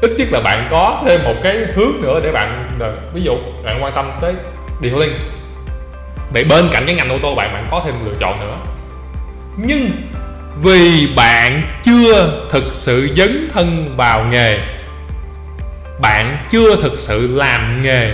Ít 0.00 0.10
nhất 0.18 0.28
là 0.30 0.40
bạn 0.40 0.68
có 0.70 1.02
thêm 1.04 1.22
một 1.24 1.34
cái 1.42 1.56
hướng 1.74 1.92
nữa 2.02 2.20
để 2.22 2.32
bạn 2.32 2.68
ờ, 2.80 2.96
ví 3.14 3.22
dụ, 3.22 3.32
bạn 3.64 3.82
quan 3.82 3.92
tâm 3.94 4.10
tới 4.20 4.34
detailing 4.82 5.12
vậy 6.32 6.44
bên 6.44 6.68
cạnh 6.72 6.82
cái 6.86 6.94
ngành 6.94 7.08
ô 7.08 7.18
tô 7.22 7.34
bạn 7.34 7.52
bạn 7.52 7.66
có 7.70 7.82
thêm 7.84 7.94
lựa 8.04 8.14
chọn 8.20 8.40
nữa. 8.40 8.56
Nhưng 9.56 9.90
vì 10.56 11.12
bạn 11.16 11.62
chưa 11.82 12.30
thực 12.50 12.64
sự 12.70 13.08
dấn 13.16 13.48
thân 13.54 13.96
vào 13.96 14.24
nghề. 14.24 14.58
Bạn 16.00 16.46
chưa 16.50 16.76
thực 16.76 16.96
sự 16.96 17.36
làm 17.36 17.82
nghề. 17.82 18.12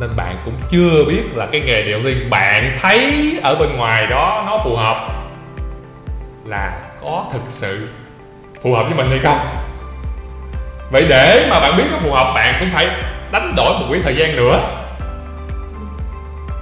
Nên 0.00 0.10
bạn 0.16 0.36
cũng 0.44 0.54
chưa 0.70 1.04
biết 1.08 1.22
là 1.34 1.46
cái 1.52 1.60
nghề 1.60 1.82
điệu 1.82 1.98
liên 1.98 2.30
bạn 2.30 2.72
thấy 2.80 3.34
ở 3.42 3.54
bên 3.54 3.76
ngoài 3.76 4.06
đó 4.06 4.44
nó 4.46 4.58
phù 4.64 4.76
hợp 4.76 5.08
là 6.44 6.78
có 7.02 7.24
thực 7.32 7.42
sự 7.48 7.88
phù 8.62 8.74
hợp 8.74 8.82
với 8.82 8.94
mình 8.94 9.10
hay 9.10 9.18
không. 9.18 9.38
Vậy 10.90 11.06
để 11.08 11.46
mà 11.50 11.60
bạn 11.60 11.76
biết 11.76 11.84
nó 11.92 11.98
phù 11.98 12.12
hợp, 12.12 12.32
bạn 12.34 12.56
cũng 12.60 12.70
phải 12.74 12.86
đánh 13.32 13.52
đổi 13.56 13.72
một 13.80 13.86
quỹ 13.88 14.00
thời 14.04 14.16
gian 14.16 14.36
nữa. 14.36 14.60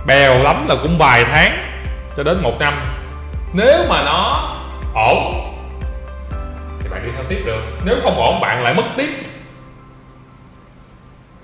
Bèo 0.06 0.38
lắm 0.38 0.66
là 0.68 0.74
cũng 0.82 0.98
vài 0.98 1.24
tháng 1.24 1.58
cho 2.16 2.22
đến 2.22 2.42
một 2.42 2.58
năm. 2.60 2.74
Nếu 3.52 3.84
mà 3.88 4.02
nó 4.02 4.52
ổn. 4.96 5.42
Thì 6.80 6.88
bạn 6.88 7.02
đi 7.04 7.10
theo 7.14 7.24
tiếp 7.28 7.42
được. 7.46 7.62
Nếu 7.84 7.96
không 8.02 8.16
ổn 8.16 8.40
bạn 8.40 8.62
lại 8.62 8.74
mất 8.74 8.84
tiếp. 8.96 9.08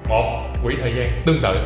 Một 0.09 0.43
quỹ 0.63 0.77
thời 0.81 0.93
gian 0.95 1.23
tương 1.27 1.41
tự. 1.43 1.59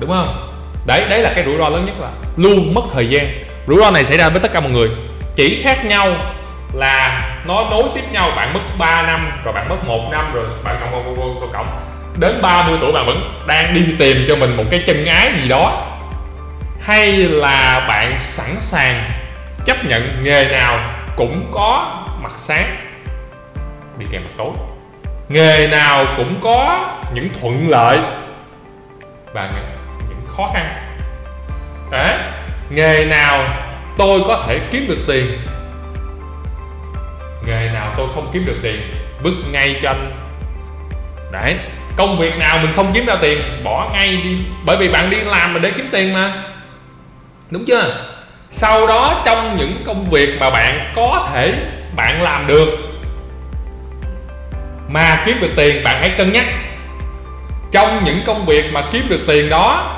Đúng 0.00 0.10
không? 0.10 0.50
Đấy 0.86 1.04
đấy 1.08 1.22
là 1.22 1.32
cái 1.34 1.44
rủi 1.44 1.56
ro 1.58 1.68
lớn 1.68 1.84
nhất 1.84 1.94
là 2.00 2.10
luôn 2.36 2.74
mất 2.74 2.82
thời 2.92 3.08
gian. 3.08 3.44
Rủi 3.66 3.76
ro 3.76 3.90
này 3.90 4.04
xảy 4.04 4.18
ra 4.18 4.28
với 4.28 4.40
tất 4.40 4.52
cả 4.52 4.60
mọi 4.60 4.70
người. 4.70 4.90
Chỉ 5.34 5.62
khác 5.62 5.84
nhau 5.84 6.16
là 6.72 7.30
nó 7.46 7.66
nối 7.70 7.82
tiếp 7.94 8.04
nhau 8.12 8.32
bạn 8.36 8.52
mất 8.54 8.60
3 8.78 9.02
năm 9.02 9.40
rồi 9.44 9.54
bạn 9.54 9.68
mất 9.68 9.84
một 9.86 10.08
năm 10.10 10.32
rồi 10.32 10.44
bạn 10.64 10.76
cộng 10.80 10.92
cộng 10.92 11.16
cộng, 11.16 11.40
cộng, 11.40 11.52
cộng. 11.52 11.66
Đến 12.20 12.42
30 12.42 12.78
tuổi 12.80 12.92
bạn 12.92 13.06
vẫn 13.06 13.40
đang 13.46 13.74
đi 13.74 13.86
tìm 13.98 14.24
cho 14.28 14.36
mình 14.36 14.56
một 14.56 14.64
cái 14.70 14.82
chân 14.86 15.04
ái 15.06 15.32
gì 15.42 15.48
đó. 15.48 15.90
Hay 16.80 17.12
là 17.16 17.84
bạn 17.88 18.18
sẵn 18.18 18.60
sàng 18.60 19.10
chấp 19.64 19.84
nhận 19.84 20.22
nghề 20.24 20.48
nào 20.52 21.03
cũng 21.16 21.50
có 21.52 22.02
mặt 22.22 22.32
sáng, 22.36 22.76
đi 23.98 24.06
kèm 24.10 24.22
mặt 24.24 24.30
tối. 24.36 24.50
Nghề 25.28 25.68
nào 25.68 26.06
cũng 26.16 26.40
có 26.42 26.88
những 27.14 27.28
thuận 27.40 27.68
lợi 27.68 27.98
và 29.34 29.50
những 30.08 30.26
khó 30.26 30.50
khăn. 30.54 30.74
Đấy. 31.90 32.18
nghề 32.70 33.04
nào 33.04 33.48
tôi 33.98 34.20
có 34.28 34.44
thể 34.46 34.60
kiếm 34.70 34.86
được 34.88 34.98
tiền? 35.08 35.26
Nghề 37.46 37.70
nào 37.72 37.94
tôi 37.96 38.08
không 38.14 38.30
kiếm 38.32 38.46
được 38.46 38.56
tiền, 38.62 38.94
vứt 39.22 39.34
ngay 39.52 39.78
cho 39.82 39.88
anh. 39.88 40.12
Đấy, 41.32 41.58
công 41.96 42.18
việc 42.18 42.38
nào 42.38 42.58
mình 42.58 42.72
không 42.76 42.92
kiếm 42.94 43.06
ra 43.06 43.16
tiền, 43.20 43.40
bỏ 43.64 43.90
ngay 43.92 44.16
đi. 44.16 44.38
Bởi 44.66 44.76
vì 44.76 44.88
bạn 44.88 45.10
đi 45.10 45.16
làm 45.20 45.54
mà 45.54 45.60
để 45.60 45.70
kiếm 45.70 45.88
tiền 45.92 46.12
mà. 46.12 46.42
Đúng 47.50 47.64
chưa? 47.64 48.13
Sau 48.56 48.86
đó 48.86 49.22
trong 49.24 49.56
những 49.56 49.82
công 49.86 50.04
việc 50.10 50.36
mà 50.40 50.50
bạn 50.50 50.92
có 50.96 51.28
thể 51.32 51.54
bạn 51.96 52.22
làm 52.22 52.46
được, 52.46 52.68
mà 54.88 55.22
kiếm 55.26 55.36
được 55.40 55.50
tiền 55.56 55.84
bạn 55.84 55.96
hãy 56.00 56.10
cân 56.10 56.32
nhắc. 56.32 56.44
Trong 57.72 58.04
những 58.04 58.20
công 58.26 58.46
việc 58.46 58.72
mà 58.72 58.82
kiếm 58.92 59.06
được 59.08 59.20
tiền 59.26 59.50
đó, 59.50 59.96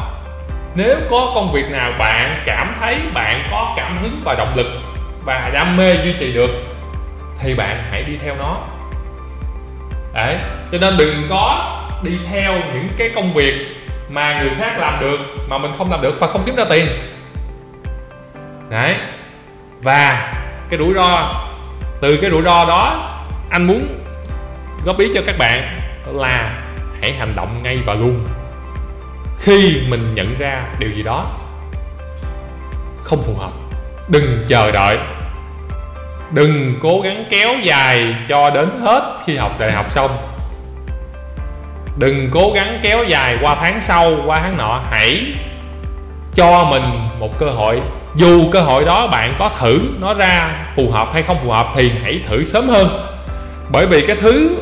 nếu 0.75 0.97
có 1.11 1.33
công 1.35 1.53
việc 1.53 1.71
nào 1.71 1.92
bạn 1.99 2.42
cảm 2.47 2.75
thấy 2.81 2.99
bạn 3.14 3.49
có 3.51 3.75
cảm 3.77 3.97
hứng 4.03 4.21
và 4.25 4.35
động 4.35 4.53
lực 4.57 4.66
và 5.25 5.51
đam 5.55 5.77
mê 5.77 5.97
duy 6.05 6.14
trì 6.21 6.33
được, 6.33 6.51
thì 7.38 7.55
bạn 7.55 7.85
hãy 7.90 8.03
đi 8.03 8.12
theo 8.25 8.35
nó. 8.38 8.57
Đấy, 10.14 10.37
cho 10.73 10.79
nên 10.79 10.97
đừng 10.97 11.14
có 11.29 11.77
đi 12.03 12.12
theo 12.31 12.53
những 12.53 12.88
cái 12.99 13.11
công 13.14 13.33
việc 13.33 13.55
mà 14.09 14.40
người 14.40 14.51
khác 14.59 14.79
làm 14.79 15.01
được 15.01 15.19
mà 15.49 15.59
mình 15.59 15.73
không 15.79 15.90
làm 15.90 16.03
được 16.03 16.16
và 16.21 16.27
không 16.27 16.42
kiếm 16.47 16.57
ra 16.57 16.64
tiền 16.71 16.87
đấy. 18.68 18.96
Và 19.83 20.33
cái 20.70 20.79
rủi 20.79 20.94
ro, 20.94 21.35
từ 22.00 22.18
cái 22.22 22.31
rủi 22.31 22.42
ro 22.42 22.64
đó, 22.64 23.12
anh 23.50 23.66
muốn 23.66 23.87
góp 24.85 24.98
ý 24.98 25.11
cho 25.14 25.20
các 25.26 25.38
bạn 25.38 25.79
là 26.07 26.62
hãy 27.00 27.12
hành 27.12 27.33
động 27.37 27.62
ngay 27.62 27.79
và 27.87 27.94
luôn. 27.94 28.26
Khi 29.38 29.83
mình 29.88 30.14
nhận 30.14 30.38
ra 30.38 30.62
điều 30.79 30.90
gì 30.90 31.02
đó 31.02 31.26
không 33.02 33.22
phù 33.22 33.35
hợp, 33.35 33.50
đừng 34.09 34.44
chờ 34.48 34.70
đợi. 34.70 34.98
Đừng 36.31 36.79
cố 36.83 37.00
gắng 37.00 37.24
kéo 37.31 37.55
dài 37.62 38.14
cho 38.29 38.50
đến 38.50 38.70
hết 38.81 39.16
khi 39.26 39.37
học 39.37 39.59
đại 39.59 39.72
học 39.72 39.90
xong. 39.90 40.16
Đừng 41.98 42.29
cố 42.33 42.52
gắng 42.55 42.79
kéo 42.83 43.05
dài 43.05 43.37
qua 43.42 43.55
tháng 43.61 43.81
sau, 43.81 44.12
qua 44.26 44.40
tháng 44.40 44.57
nọ. 44.57 44.81
Hãy 44.90 45.35
cho 46.35 46.64
mình 46.64 46.83
một 47.18 47.38
cơ 47.38 47.46
hội 47.46 47.81
dù 48.16 48.50
cơ 48.52 48.61
hội 48.61 48.85
đó 48.85 49.07
bạn 49.07 49.37
có 49.38 49.48
thử 49.48 49.81
nó 50.00 50.14
ra 50.14 50.66
phù 50.76 50.90
hợp 50.90 51.09
hay 51.12 51.22
không 51.22 51.38
phù 51.42 51.50
hợp 51.50 51.66
thì 51.74 51.92
hãy 52.02 52.20
thử 52.29 52.44
sớm 52.44 52.68
hơn. 52.68 52.88
Bởi 53.70 53.87
vì 53.87 54.07
cái 54.07 54.16
thứ 54.16 54.57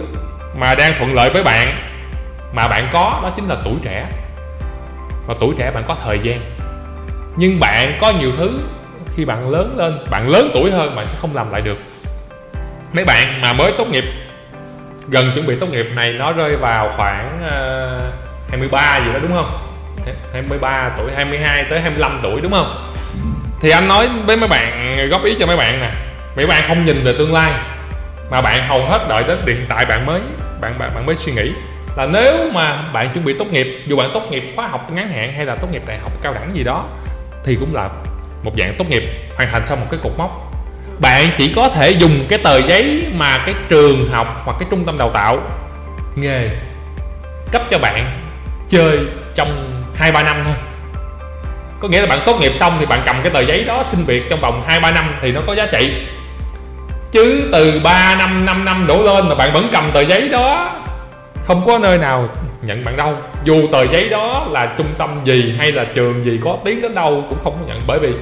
mà 0.58 0.74
đang 0.74 0.92
thuận 0.98 1.14
lợi 1.14 1.30
với 1.30 1.42
bạn 1.42 1.88
mà 2.52 2.68
bạn 2.68 2.88
có 2.92 3.20
đó 3.22 3.30
chính 3.36 3.48
là 3.48 3.56
tuổi 3.64 3.74
trẻ. 3.82 4.06
Và 5.26 5.34
tuổi 5.40 5.54
trẻ 5.58 5.70
bạn 5.74 5.84
có 5.86 5.96
thời 6.04 6.18
gian. 6.22 6.40
Nhưng 7.36 7.60
bạn 7.60 7.98
có 8.00 8.12
nhiều 8.20 8.30
thứ 8.36 8.50
khi 9.16 9.24
bạn 9.24 9.50
lớn 9.50 9.74
lên 9.76 9.98
bạn 10.10 10.28
lớn 10.28 10.50
tuổi 10.54 10.70
hơn 10.70 10.96
bạn 10.96 11.06
sẽ 11.06 11.18
không 11.20 11.34
làm 11.34 11.50
lại 11.52 11.60
được. 11.60 11.78
Mấy 12.92 13.04
bạn 13.04 13.40
mà 13.40 13.52
mới 13.52 13.72
tốt 13.78 13.84
nghiệp 13.84 14.04
gần 15.08 15.32
chuẩn 15.34 15.46
bị 15.46 15.56
tốt 15.60 15.66
nghiệp 15.66 15.86
này 15.96 16.12
nó 16.12 16.32
rơi 16.32 16.56
vào 16.56 16.90
khoảng 16.96 17.38
uh, 17.38 18.50
23 18.50 19.00
gì 19.04 19.12
đó 19.12 19.18
đúng 19.22 19.32
không? 19.32 19.60
23 20.32 20.90
tuổi 20.96 21.12
22 21.14 21.64
tới 21.64 21.80
25 21.80 22.20
tuổi 22.22 22.40
đúng 22.40 22.52
không 22.52 22.93
thì 23.64 23.70
anh 23.70 23.88
nói 23.88 24.08
với 24.26 24.36
mấy 24.36 24.48
bạn, 24.48 24.96
góp 25.10 25.24
ý 25.24 25.36
cho 25.38 25.46
mấy 25.46 25.56
bạn 25.56 25.80
nè. 25.80 25.90
Mấy 26.36 26.46
bạn 26.46 26.64
không 26.68 26.84
nhìn 26.84 27.04
về 27.04 27.14
tương 27.18 27.32
lai, 27.32 27.52
mà 28.30 28.40
bạn 28.40 28.68
hầu 28.68 28.84
hết 28.84 29.06
đợi 29.08 29.24
đến 29.28 29.38
hiện 29.46 29.66
tại 29.68 29.84
bạn 29.84 30.06
mới, 30.06 30.20
bạn 30.60 30.78
bạn 30.78 30.90
bạn 30.94 31.06
mới 31.06 31.16
suy 31.16 31.32
nghĩ 31.32 31.52
là 31.96 32.06
nếu 32.06 32.50
mà 32.52 32.82
bạn 32.92 33.10
chuẩn 33.12 33.24
bị 33.24 33.34
tốt 33.38 33.44
nghiệp, 33.52 33.82
dù 33.86 33.96
bạn 33.96 34.10
tốt 34.14 34.22
nghiệp 34.30 34.52
khóa 34.56 34.66
học 34.66 34.90
ngắn 34.92 35.08
hạn 35.08 35.32
hay 35.32 35.46
là 35.46 35.54
tốt 35.54 35.68
nghiệp 35.72 35.82
đại 35.86 35.98
học 35.98 36.12
cao 36.22 36.34
đẳng 36.34 36.56
gì 36.56 36.64
đó, 36.64 36.84
thì 37.44 37.56
cũng 37.60 37.74
là 37.74 37.88
một 38.42 38.52
dạng 38.58 38.74
tốt 38.78 38.90
nghiệp 38.90 39.02
hoàn 39.36 39.50
thành 39.50 39.66
xong 39.66 39.80
một 39.80 39.86
cái 39.90 40.00
cột 40.02 40.12
mốc. 40.18 40.52
Bạn 41.00 41.30
chỉ 41.36 41.52
có 41.56 41.68
thể 41.68 41.90
dùng 41.90 42.24
cái 42.28 42.38
tờ 42.38 42.60
giấy 42.60 43.06
mà 43.14 43.38
cái 43.38 43.54
trường 43.68 44.08
học 44.12 44.42
hoặc 44.44 44.56
cái 44.60 44.68
trung 44.70 44.84
tâm 44.84 44.98
đào 44.98 45.10
tạo, 45.10 45.38
nghề, 46.16 46.48
cấp 47.52 47.62
cho 47.70 47.78
bạn 47.78 48.20
chơi 48.68 48.98
trong 49.34 49.82
hai 49.96 50.12
ba 50.12 50.22
năm 50.22 50.42
thôi 50.44 50.54
có 51.84 51.88
nghĩa 51.88 52.00
là 52.00 52.06
bạn 52.06 52.20
tốt 52.26 52.40
nghiệp 52.40 52.54
xong 52.54 52.76
thì 52.78 52.86
bạn 52.86 53.02
cầm 53.06 53.16
cái 53.22 53.30
tờ 53.30 53.40
giấy 53.40 53.64
đó 53.64 53.84
xin 53.86 54.04
việc 54.04 54.30
trong 54.30 54.40
vòng 54.40 54.62
hai, 54.66 54.80
ba 54.80 54.90
năm 54.90 55.14
thì 55.22 55.32
nó 55.32 55.40
có 55.46 55.54
giá 55.54 55.66
trị. 55.66 55.92
Chứ 57.12 57.48
từ 57.52 57.80
3 57.84 58.14
năm 58.14 58.46
5 58.46 58.64
năm 58.64 58.86
đổ 58.86 59.02
lên 59.02 59.28
mà 59.28 59.34
bạn 59.34 59.52
vẫn 59.52 59.68
cầm 59.72 59.90
tờ 59.92 60.00
giấy 60.00 60.28
đó, 60.28 60.76
không 61.42 61.66
có 61.66 61.78
nơi 61.78 61.98
nào 61.98 62.28
nhận 62.62 62.84
bạn 62.84 62.96
đâu. 62.96 63.16
Dù 63.44 63.66
tờ 63.72 63.86
giấy 63.86 64.08
đó 64.08 64.46
là 64.50 64.74
trung 64.78 64.86
tâm 64.98 65.20
gì 65.24 65.54
hay 65.58 65.72
là 65.72 65.84
trường 65.84 66.24
gì 66.24 66.40
có 66.44 66.56
tiếng 66.64 66.82
đến 66.82 66.94
đâu 66.94 67.24
cũng 67.28 67.38
không 67.44 67.56
có 67.60 67.66
nhận. 67.66 67.80
Bởi 67.86 67.98
vì 67.98 68.12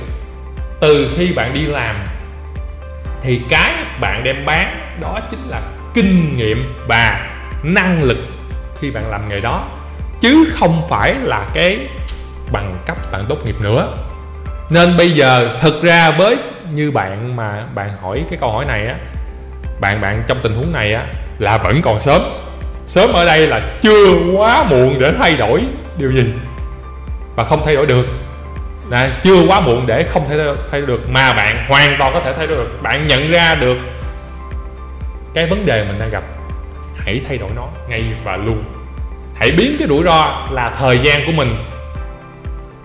từ 0.80 1.10
khi 1.16 1.32
bạn 1.32 1.54
đi 1.54 1.60
làm 1.60 1.96
thì 3.22 3.40
cái 3.48 3.74
bạn 4.00 4.24
đem 4.24 4.44
bán 4.46 4.80
đó 5.00 5.20
chính 5.30 5.48
là 5.48 5.60
kinh 5.94 6.36
nghiệm 6.36 6.74
và 6.88 7.28
năng 7.62 8.02
lực 8.02 8.18
khi 8.80 8.90
bạn 8.90 9.10
làm 9.10 9.28
nghề 9.28 9.40
đó. 9.40 9.68
Chứ 10.20 10.44
không 10.52 10.82
phải 10.88 11.14
là 11.22 11.46
cái 11.54 11.78
bằng 12.52 12.74
cấp 12.86 12.96
bạn 13.12 13.24
tốt 13.28 13.46
nghiệp 13.46 13.56
nữa. 13.60 13.88
Nên 14.70 14.96
bây 14.96 15.10
giờ 15.10 15.56
thực 15.60 15.82
ra 15.82 16.10
với 16.10 16.36
như 16.70 16.90
bạn 16.90 17.36
mà 17.36 17.64
bạn 17.74 17.90
hỏi 18.02 18.24
cái 18.30 18.38
câu 18.40 18.50
hỏi 18.50 18.64
này 18.64 18.86
á, 18.86 18.94
bạn 19.80 20.00
bạn 20.00 20.22
trong 20.26 20.38
tình 20.42 20.54
huống 20.54 20.72
này 20.72 20.94
á, 20.94 21.06
là 21.38 21.58
vẫn 21.58 21.82
còn 21.82 22.00
sớm. 22.00 22.22
Sớm 22.86 23.12
ở 23.12 23.24
đây 23.24 23.46
là 23.46 23.60
chưa 23.82 24.14
quá 24.36 24.64
muộn 24.64 24.96
để 24.98 25.12
thay 25.18 25.36
đổi 25.36 25.62
điều 25.98 26.12
gì. 26.12 26.24
Và 27.36 27.44
không 27.44 27.62
thay 27.64 27.74
đổi 27.74 27.86
được. 27.86 28.06
Là 28.90 29.10
chưa 29.22 29.46
quá 29.48 29.60
muộn 29.60 29.86
để 29.86 30.04
không 30.04 30.28
thể 30.28 30.38
thay 30.70 30.80
đổi 30.80 30.86
được. 30.86 31.10
Mà 31.10 31.32
bạn 31.32 31.64
hoàn 31.68 31.96
toàn 31.98 32.14
có 32.14 32.20
thể 32.20 32.32
thay 32.32 32.46
đổi 32.46 32.56
được. 32.56 32.82
Bạn 32.82 33.06
nhận 33.06 33.30
ra 33.30 33.54
được 33.54 33.76
cái 35.34 35.46
vấn 35.46 35.66
đề 35.66 35.84
mình 35.84 35.98
đang 35.98 36.10
gặp. 36.10 36.22
Hãy 36.96 37.20
thay 37.28 37.38
đổi 37.38 37.50
nó 37.56 37.66
ngay 37.88 38.04
và 38.24 38.36
luôn. 38.36 38.64
Hãy 39.36 39.50
biến 39.50 39.76
cái 39.78 39.88
rủi 39.88 40.04
ro 40.04 40.48
là 40.50 40.70
thời 40.78 40.98
gian 40.98 41.26
của 41.26 41.32
mình 41.32 41.56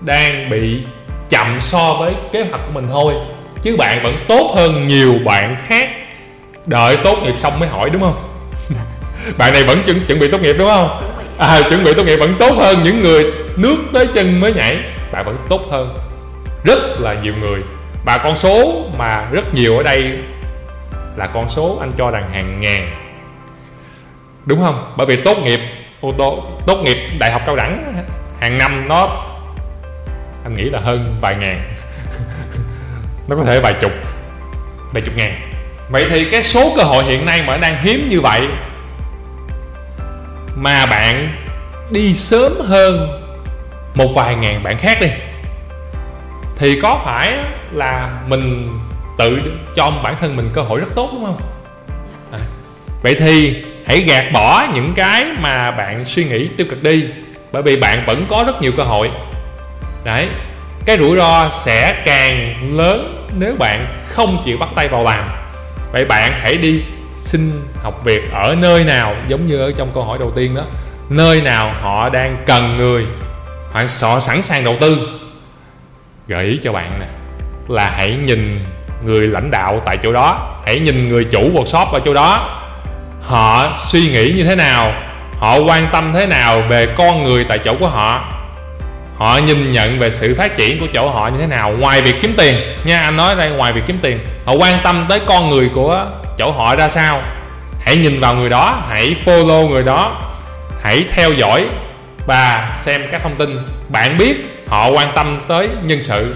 đang 0.02 0.50
bị 0.50 0.84
chậm 1.30 1.58
so 1.62 1.94
với 2.00 2.14
kế 2.32 2.42
hoạch 2.42 2.62
của 2.66 2.72
mình 2.74 2.88
thôi. 2.92 3.14
Chứ 3.62 3.76
bạn 3.78 4.04
vẫn 4.04 4.26
tốt 4.28 4.54
hơn 4.56 4.88
nhiều 4.88 5.16
bạn 5.26 5.56
khác. 5.68 5.90
Đợi 6.66 6.98
tốt 7.04 7.18
nghiệp 7.24 7.36
xong 7.40 7.60
mới 7.60 7.70
hỏi 7.70 7.90
đúng 7.90 8.02
không? 8.02 8.30
Bạn 9.38 9.54
này 9.54 9.64
vẫn 9.64 9.84
chuẩn, 9.84 10.06
chuẩn 10.08 10.20
bị 10.20 10.32
tốt 10.32 10.42
nghiệp 10.42 10.56
đúng 10.60 10.68
không? 10.68 11.02
À, 11.38 11.62
chuẩn 11.70 11.84
bị 11.84 11.94
tốt 11.94 12.04
nghiệp 12.04 12.18
vẫn 12.18 12.36
tốt 12.40 12.54
hơn 12.58 12.78
những 12.84 13.02
người 13.02 13.26
nước 13.56 13.78
tới 13.94 14.08
chân 14.14 14.40
mới 14.40 14.54
nhảy. 14.54 14.80
Bạn 15.12 15.26
vẫn 15.26 15.38
tốt 15.50 15.62
hơn. 15.72 15.98
Rất 16.64 17.00
là 17.00 17.14
nhiều 17.14 17.34
người. 17.42 17.60
Và 18.06 18.18
con 18.18 18.36
số 18.36 18.86
mà 18.98 19.28
rất 19.32 19.54
nhiều 19.54 19.78
ở 19.78 19.84
đây 19.84 20.20
là 21.16 21.28
con 21.28 21.50
số 21.50 21.78
anh 21.80 21.92
cho 21.98 22.12
rằng 22.12 22.30
hàng 22.34 22.62
ngàn. 22.62 22.90
Đúng 24.46 24.62
không? 24.62 24.94
Bởi 24.98 25.08
vì 25.08 25.16
tốt 25.16 25.38
nghiệp 25.44 25.60
ô 26.02 26.14
tô 26.18 26.44
tốt 26.68 26.82
nghiệp 26.84 26.98
đại 27.20 27.32
học 27.32 27.42
cao 27.46 27.56
đẳng 27.56 28.04
hàng 28.40 28.58
năm 28.58 28.88
nó 28.88 29.26
anh 30.48 30.56
nghĩ 30.56 30.70
là 30.70 30.80
hơn 30.80 31.18
vài 31.22 31.36
ngàn. 31.36 31.74
Nó 33.28 33.36
có 33.36 33.44
thể 33.44 33.60
vài 33.60 33.74
chục 33.82 33.92
vài 34.94 35.02
chục 35.02 35.18
ngàn. 35.18 35.42
Vậy 35.90 36.08
thì 36.10 36.26
cái 36.26 36.44
số 36.44 36.74
cơ 36.78 36.84
hội 36.84 37.04
hiện 37.04 37.26
nay 37.26 37.44
mà 37.48 37.58
đang 37.58 37.84
hiếm 37.84 38.08
như 38.10 38.22
vậy 38.22 38.42
mà 40.56 40.86
bạn 40.86 41.36
đi 41.92 42.16
sớm 42.16 42.52
hơn 42.60 43.22
một 43.96 44.08
vài 44.16 44.36
ngàn 44.36 44.64
bạn 44.64 44.78
khác 44.78 44.98
đi 45.02 45.08
thì 46.58 46.80
có 46.82 47.02
phải 47.06 47.38
là 47.72 48.20
mình 48.28 48.70
tự 49.18 49.42
cho 49.76 49.92
bản 50.04 50.16
thân 50.22 50.36
mình 50.36 50.50
cơ 50.54 50.62
hội 50.62 50.80
rất 50.80 50.88
tốt 50.96 51.10
đúng 51.14 51.26
không? 51.26 51.42
À, 52.32 52.40
vậy 53.02 53.16
thì 53.20 53.64
hãy 53.86 54.02
gạt 54.02 54.26
bỏ 54.34 54.68
những 54.74 54.94
cái 54.96 55.26
mà 55.40 55.72
bạn 55.72 56.06
suy 56.06 56.24
nghĩ 56.24 56.48
tiêu 56.48 56.68
cực 56.70 56.84
đi 56.84 57.06
bởi 57.52 57.64
vì 57.64 57.78
bạn 57.78 58.04
vẫn 58.08 58.26
có 58.30 58.44
rất 58.48 58.62
nhiều 58.62 58.72
cơ 58.78 58.84
hội 58.84 59.12
đấy, 60.04 60.28
cái 60.86 60.98
rủi 60.98 61.18
ro 61.18 61.50
sẽ 61.50 62.02
càng 62.06 62.56
lớn 62.78 63.26
nếu 63.40 63.56
bạn 63.60 63.88
không 64.10 64.42
chịu 64.46 64.58
bắt 64.58 64.70
tay 64.76 64.88
vào 64.88 65.04
làm 65.04 65.26
vậy 65.92 66.06
bạn 66.06 66.34
hãy 66.42 66.58
đi 66.58 66.84
xin 67.12 67.52
học 67.84 68.06
việc 68.06 68.32
ở 68.32 68.56
nơi 68.56 68.84
nào, 68.84 69.16
giống 69.28 69.46
như 69.46 69.60
ở 69.60 69.72
trong 69.78 69.90
câu 69.94 70.04
hỏi 70.04 70.18
đầu 70.20 70.32
tiên 70.36 70.56
đó, 70.56 70.62
nơi 71.10 71.42
nào 71.42 71.74
họ 71.82 72.10
đang 72.10 72.44
cần 72.46 72.78
người 72.78 73.06
họ 73.74 73.82
họ 74.02 74.20
sẵn 74.20 74.42
sàng 74.42 74.64
đầu 74.64 74.76
tư. 74.80 75.10
Gợi 76.28 76.46
ý 76.46 76.60
cho 76.64 76.72
bạn 76.72 77.00
nè, 77.00 77.06
là 77.68 77.90
hãy 77.90 78.18
nhìn 78.26 78.66
người 79.04 79.28
lãnh 79.28 79.52
đạo 79.52 79.82
tại 79.86 79.98
chỗ 80.04 80.14
đó, 80.14 80.60
hãy 80.66 80.80
nhìn 80.80 81.10
người 81.10 81.24
chủ 81.24 81.52
workshop 81.54 81.86
ở 81.86 82.00
chỗ 82.06 82.14
đó. 82.14 82.62
Họ 83.22 83.78
suy 83.88 84.02
nghĩ 84.02 84.34
như 84.38 84.44
thế 84.44 84.56
nào, 84.56 84.94
họ 85.38 85.58
quan 85.58 85.88
tâm 85.92 86.12
thế 86.14 86.28
nào 86.28 86.62
về 86.62 86.88
con 86.98 87.24
người 87.24 87.44
tại 87.44 87.60
chỗ 87.60 87.76
của 87.80 87.88
họ 87.88 88.37
họ 89.18 89.38
nhìn 89.38 89.72
nhận 89.72 90.00
về 90.00 90.10
sự 90.10 90.36
phát 90.38 90.58
triển 90.58 90.80
của 90.80 90.88
chỗ 90.94 91.10
họ 91.10 91.28
như 91.28 91.38
thế 91.40 91.48
nào, 91.48 91.72
ngoài 91.72 92.02
việc 92.02 92.16
kiếm 92.22 92.34
tiền. 92.38 92.56
Nha, 92.84 93.02
anh 93.02 93.18
nói 93.18 93.36
đây, 93.36 93.50
ngoài 93.50 93.74
việc 93.74 93.82
kiếm 93.86 94.00
tiền, 94.02 94.20
họ 94.46 94.54
quan 94.54 94.80
tâm 94.84 95.06
tới 95.10 95.20
con 95.26 95.50
người 95.50 95.70
của 95.74 96.06
chỗ 96.38 96.52
họ 96.52 96.76
ra 96.76 96.90
sao. 96.90 97.22
Hãy 97.82 97.98
nhìn 97.98 98.20
vào 98.20 98.36
người 98.36 98.50
đó, 98.50 98.84
hãy 98.90 99.16
follow 99.26 99.70
người 99.70 99.84
đó, 99.84 100.22
hãy 100.84 101.06
theo 101.16 101.34
dõi 101.34 101.66
và 102.28 102.72
xem 102.76 103.02
các 103.12 103.24
thông 103.24 103.36
tin. 103.36 103.60
Bạn 103.90 104.18
biết 104.18 104.64
họ 104.68 104.90
quan 104.90 105.12
tâm 105.16 105.42
tới 105.48 105.70
nhân 105.84 106.04
sự. 106.04 106.36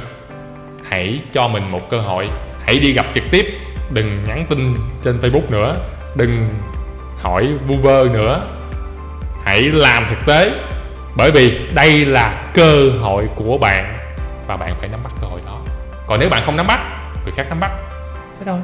Hãy 0.90 1.20
cho 1.34 1.48
mình 1.48 1.72
một 1.72 1.90
cơ 1.90 2.00
hội. 2.00 2.30
Hãy 2.66 2.80
đi 2.80 2.94
gặp 2.94 3.06
trực 3.16 3.24
tiếp. 3.32 3.58
Đừng 3.90 4.24
nhắn 4.28 4.44
tin 4.50 4.76
trên 5.04 5.20
facebook 5.22 5.50
nữa. 5.50 5.76
Đừng 6.16 6.50
hỏi 7.22 7.48
vu 7.68 7.78
vơ 7.78 8.08
nữa. 8.14 8.42
Hãy 9.46 9.62
làm 9.62 10.08
thực 10.10 10.26
tế 10.26 10.52
bởi 11.16 11.32
vì 11.32 11.68
đây 11.74 12.06
là 12.06 12.52
cơ 12.54 12.90
hội 13.02 13.30
của 13.36 13.58
bạn 13.58 13.98
và 14.48 14.58
bạn 14.58 14.76
phải 14.80 14.90
nắm 14.90 15.00
bắt 15.04 15.12
cơ 15.22 15.28
hội 15.28 15.42
đó. 15.46 15.60
Còn 16.08 16.20
nếu 16.20 16.30
bạn 16.30 16.44
không 16.46 16.58
nắm 16.58 16.68
bắt 16.68 16.80
người 17.24 17.34
khác 17.36 17.46
nắm 17.50 17.60
bắt. 17.60 17.72
Thế 18.40 18.46
thôi. 18.46 18.60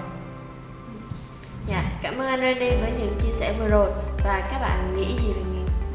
Dạ 1.68 1.84
cảm 2.02 2.18
ơn 2.18 2.28
anh 2.28 2.42
Randy 2.42 2.70
với 2.70 2.92
những 3.00 3.20
chia 3.22 3.32
sẻ 3.32 3.54
vừa 3.60 3.68
rồi. 3.68 3.90
Và 4.26 4.42
các 4.52 4.60
bạn 4.62 4.96
nghĩ 4.96 5.06
gì 5.06 5.34
về 5.34 5.44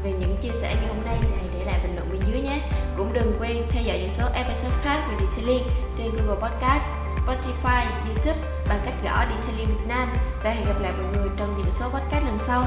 về 0.03 0.11
những 0.19 0.37
chia 0.41 0.51
sẻ 0.53 0.75
ngày 0.75 0.87
hôm 0.87 1.05
nay 1.05 1.15
thì 1.21 1.27
hãy 1.35 1.45
để 1.59 1.65
lại 1.65 1.79
bình 1.83 1.95
luận 1.95 2.09
bên 2.11 2.21
dưới 2.31 2.41
nhé. 2.41 2.59
Cũng 2.97 3.13
đừng 3.13 3.37
quên 3.39 3.57
theo 3.69 3.83
dõi 3.83 3.97
những 3.97 4.09
số 4.09 4.23
episode 4.33 4.75
khác 4.83 4.99
về 5.09 5.15
Detailing 5.19 5.63
trên 5.97 6.11
Google 6.11 6.41
Podcast, 6.41 6.83
Spotify, 7.17 7.83
YouTube 8.07 8.39
bằng 8.69 8.79
cách 8.85 8.93
gõ 9.03 9.25
Detailing 9.29 9.67
Việt 9.67 9.87
Nam. 9.87 10.07
Và 10.43 10.49
hẹn 10.49 10.65
gặp 10.65 10.81
lại 10.81 10.91
mọi 10.97 11.11
người 11.13 11.29
trong 11.37 11.57
những 11.57 11.71
số 11.71 11.85
podcast 11.89 12.25
lần 12.25 12.37
sau. 12.39 12.65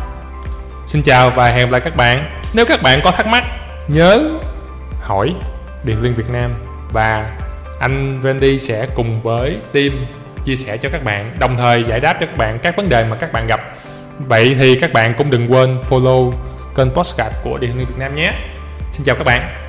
Xin 0.87 1.03
chào 1.03 1.31
và 1.31 1.49
hẹn 1.49 1.67
gặp 1.67 1.73
lại 1.73 1.81
các 1.85 1.97
bạn. 1.97 2.41
Nếu 2.55 2.67
các 2.69 2.83
bạn 2.83 3.01
có 3.05 3.11
thắc 3.11 3.27
mắc, 3.27 3.45
nhớ 3.89 4.31
hỏi 5.01 5.35
Điện 5.85 6.03
Liên 6.03 6.15
Việt 6.15 6.31
Nam 6.31 6.55
và 6.93 7.39
anh 7.81 8.21
Wendy 8.23 8.59
sẽ 8.59 8.87
cùng 8.95 9.23
với 9.23 9.57
team 9.73 10.07
chia 10.45 10.57
sẻ 10.57 10.77
cho 10.77 10.89
các 10.93 11.05
bạn, 11.05 11.35
đồng 11.39 11.57
thời 11.57 11.85
giải 11.89 12.01
đáp 12.01 12.17
cho 12.21 12.27
các 12.27 12.37
bạn 12.37 12.59
các 12.63 12.77
vấn 12.77 12.89
đề 12.89 13.05
mà 13.05 13.17
các 13.17 13.33
bạn 13.33 13.47
gặp. 13.47 13.61
Vậy 14.19 14.57
thì 14.59 14.75
các 14.75 14.93
bạn 14.93 15.15
cũng 15.19 15.31
đừng 15.31 15.53
quên 15.53 15.79
follow 15.89 16.33
kênh 16.77 16.91
podcast 16.91 17.35
của 17.45 17.59
Điện 17.59 17.79
Liên 17.79 17.87
Việt 17.87 17.99
Nam 17.99 18.15
nhé. 18.15 18.33
Xin 18.91 19.05
chào 19.05 19.17
các 19.17 19.25
bạn. 19.25 19.66